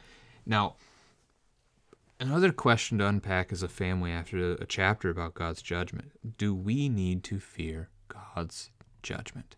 Now, 0.44 0.76
another 2.18 2.52
question 2.52 2.98
to 2.98 3.06
unpack 3.06 3.52
as 3.52 3.62
a 3.62 3.68
family 3.68 4.10
after 4.10 4.52
a 4.52 4.66
chapter 4.66 5.10
about 5.10 5.34
God's 5.34 5.62
judgment 5.62 6.12
do 6.38 6.54
we 6.54 6.88
need 6.88 7.22
to 7.24 7.38
fear 7.38 7.90
God's 8.08 8.70
judgment? 9.02 9.56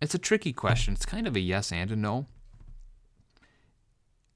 It's 0.00 0.14
a 0.14 0.18
tricky 0.18 0.52
question. 0.52 0.94
It's 0.94 1.06
kind 1.06 1.28
of 1.28 1.36
a 1.36 1.40
yes 1.40 1.70
and 1.70 1.90
a 1.92 1.96
no. 1.96 2.26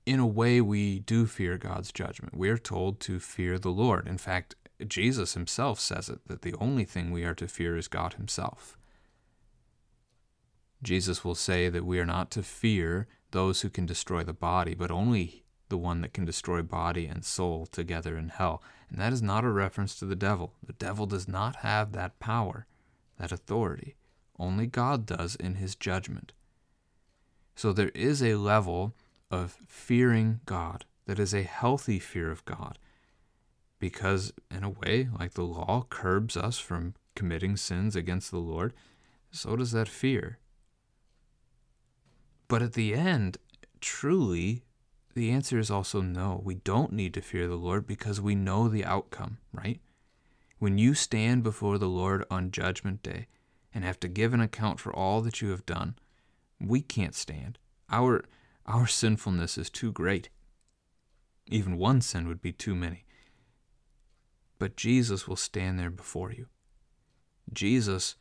In 0.04 0.20
a 0.20 0.26
way, 0.26 0.60
we 0.60 1.00
do 1.00 1.26
fear 1.26 1.58
God's 1.58 1.90
judgment. 1.90 2.36
We 2.36 2.48
are 2.50 2.58
told 2.58 3.00
to 3.00 3.18
fear 3.18 3.58
the 3.58 3.70
Lord. 3.70 4.06
In 4.06 4.18
fact, 4.18 4.54
Jesus 4.86 5.34
himself 5.34 5.80
says 5.80 6.08
it 6.08 6.20
that 6.26 6.42
the 6.42 6.54
only 6.60 6.84
thing 6.84 7.10
we 7.10 7.24
are 7.24 7.34
to 7.34 7.48
fear 7.48 7.76
is 7.76 7.88
God 7.88 8.14
himself. 8.14 8.78
Jesus 10.82 11.24
will 11.24 11.34
say 11.34 11.68
that 11.68 11.84
we 11.84 11.98
are 11.98 12.06
not 12.06 12.30
to 12.32 12.42
fear 12.44 13.08
those 13.32 13.62
who 13.62 13.70
can 13.70 13.86
destroy 13.86 14.22
the 14.22 14.32
body, 14.32 14.74
but 14.74 14.92
only 14.92 15.45
the 15.68 15.78
one 15.78 16.00
that 16.00 16.12
can 16.12 16.24
destroy 16.24 16.62
body 16.62 17.06
and 17.06 17.24
soul 17.24 17.66
together 17.66 18.16
in 18.16 18.28
hell. 18.28 18.62
And 18.90 19.00
that 19.00 19.12
is 19.12 19.22
not 19.22 19.44
a 19.44 19.50
reference 19.50 19.98
to 19.98 20.04
the 20.04 20.16
devil. 20.16 20.52
The 20.64 20.72
devil 20.74 21.06
does 21.06 21.26
not 21.26 21.56
have 21.56 21.92
that 21.92 22.18
power, 22.18 22.66
that 23.18 23.32
authority. 23.32 23.96
Only 24.38 24.66
God 24.66 25.06
does 25.06 25.34
in 25.34 25.56
his 25.56 25.74
judgment. 25.74 26.32
So 27.54 27.72
there 27.72 27.90
is 27.94 28.22
a 28.22 28.36
level 28.36 28.94
of 29.30 29.56
fearing 29.66 30.40
God 30.46 30.84
that 31.06 31.18
is 31.18 31.34
a 31.34 31.42
healthy 31.42 31.98
fear 31.98 32.30
of 32.30 32.44
God 32.44 32.78
because, 33.78 34.32
in 34.50 34.64
a 34.64 34.70
way, 34.70 35.08
like 35.18 35.34
the 35.34 35.42
law 35.42 35.86
curbs 35.88 36.36
us 36.36 36.58
from 36.58 36.94
committing 37.14 37.56
sins 37.56 37.96
against 37.96 38.30
the 38.30 38.38
Lord, 38.38 38.72
so 39.30 39.56
does 39.56 39.72
that 39.72 39.88
fear. 39.88 40.38
But 42.48 42.62
at 42.62 42.74
the 42.74 42.94
end, 42.94 43.38
truly, 43.80 44.62
the 45.16 45.30
answer 45.30 45.58
is 45.58 45.70
also 45.70 46.02
no. 46.02 46.42
We 46.44 46.56
don't 46.56 46.92
need 46.92 47.14
to 47.14 47.22
fear 47.22 47.48
the 47.48 47.56
Lord 47.56 47.86
because 47.86 48.20
we 48.20 48.34
know 48.34 48.68
the 48.68 48.84
outcome, 48.84 49.38
right? 49.50 49.80
When 50.58 50.76
you 50.76 50.92
stand 50.92 51.42
before 51.42 51.78
the 51.78 51.88
Lord 51.88 52.22
on 52.30 52.50
Judgment 52.50 53.02
Day 53.02 53.26
and 53.72 53.82
have 53.82 53.98
to 54.00 54.08
give 54.08 54.34
an 54.34 54.42
account 54.42 54.78
for 54.78 54.94
all 54.94 55.22
that 55.22 55.40
you 55.40 55.48
have 55.52 55.64
done, 55.64 55.94
we 56.60 56.82
can't 56.82 57.14
stand. 57.14 57.58
Our, 57.90 58.26
our 58.66 58.86
sinfulness 58.86 59.56
is 59.56 59.70
too 59.70 59.90
great. 59.90 60.28
Even 61.46 61.78
one 61.78 62.02
sin 62.02 62.28
would 62.28 62.42
be 62.42 62.52
too 62.52 62.74
many. 62.74 63.06
But 64.58 64.76
Jesus 64.76 65.26
will 65.26 65.36
stand 65.36 65.78
there 65.78 65.90
before 65.90 66.30
you. 66.30 66.46
Jesus 67.50 68.16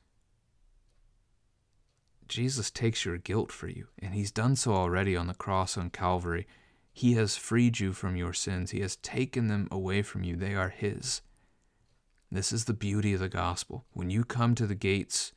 Jesus 2.27 2.71
takes 2.71 3.05
your 3.05 3.17
guilt 3.17 3.51
for 3.51 3.67
you, 3.67 3.89
and 3.99 4.15
he's 4.15 4.31
done 4.31 4.55
so 4.55 4.73
already 4.73 5.15
on 5.15 5.27
the 5.27 5.36
cross 5.36 5.77
on 5.77 5.91
Calvary. 5.91 6.47
He 6.97 7.15
has 7.15 7.36
freed 7.36 7.81
you 7.81 7.91
from 7.91 8.15
your 8.15 8.31
sins, 8.31 8.71
he 8.71 8.79
has 8.79 8.95
taken 8.95 9.49
them 9.49 9.67
away 9.69 10.01
from 10.01 10.23
you. 10.23 10.38
They 10.38 10.55
are 10.55 10.69
his. 10.69 11.21
This 12.31 12.53
is 12.53 12.65
the 12.65 12.73
beauty 12.73 13.13
of 13.13 13.19
the 13.19 13.27
gospel. 13.27 13.84
When 13.91 14.10
you 14.10 14.23
come 14.23 14.55
to 14.55 14.65
the 14.65 14.75
gates 14.75 15.34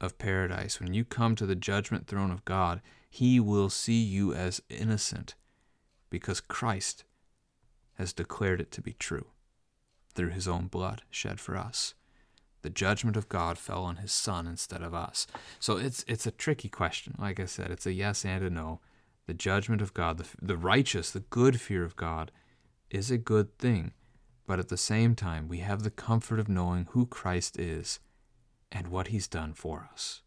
of 0.00 0.18
paradise, 0.18 0.80
when 0.80 0.94
you 0.94 1.04
come 1.04 1.36
to 1.36 1.46
the 1.46 1.54
judgment 1.54 2.08
throne 2.08 2.32
of 2.32 2.44
God, 2.44 2.82
he 3.08 3.38
will 3.38 3.70
see 3.70 4.02
you 4.02 4.34
as 4.34 4.60
innocent 4.68 5.36
because 6.10 6.40
Christ 6.40 7.04
has 7.94 8.12
declared 8.12 8.60
it 8.60 8.72
to 8.72 8.82
be 8.82 8.94
true 8.94 9.28
through 10.16 10.30
his 10.30 10.48
own 10.48 10.66
blood 10.66 11.02
shed 11.10 11.38
for 11.38 11.56
us. 11.56 11.94
The 12.62 12.70
judgment 12.70 13.16
of 13.16 13.28
God 13.28 13.56
fell 13.56 13.84
on 13.84 13.96
his 13.98 14.10
son 14.10 14.48
instead 14.48 14.82
of 14.82 14.94
us. 14.94 15.28
So 15.60 15.76
it's 15.76 16.04
it's 16.08 16.26
a 16.26 16.32
tricky 16.32 16.68
question. 16.68 17.14
Like 17.20 17.38
I 17.38 17.44
said, 17.44 17.70
it's 17.70 17.86
a 17.86 17.92
yes 17.92 18.24
and 18.24 18.42
a 18.42 18.50
no. 18.50 18.80
The 19.28 19.34
judgment 19.34 19.82
of 19.82 19.92
God, 19.92 20.16
the, 20.16 20.26
the 20.40 20.56
righteous, 20.56 21.10
the 21.10 21.20
good 21.20 21.60
fear 21.60 21.84
of 21.84 21.96
God 21.96 22.32
is 22.88 23.10
a 23.10 23.18
good 23.18 23.58
thing. 23.58 23.92
But 24.46 24.58
at 24.58 24.68
the 24.68 24.78
same 24.78 25.14
time, 25.14 25.48
we 25.48 25.58
have 25.58 25.82
the 25.82 25.90
comfort 25.90 26.40
of 26.40 26.48
knowing 26.48 26.86
who 26.92 27.04
Christ 27.04 27.58
is 27.58 28.00
and 28.72 28.88
what 28.88 29.08
he's 29.08 29.28
done 29.28 29.52
for 29.52 29.90
us. 29.92 30.22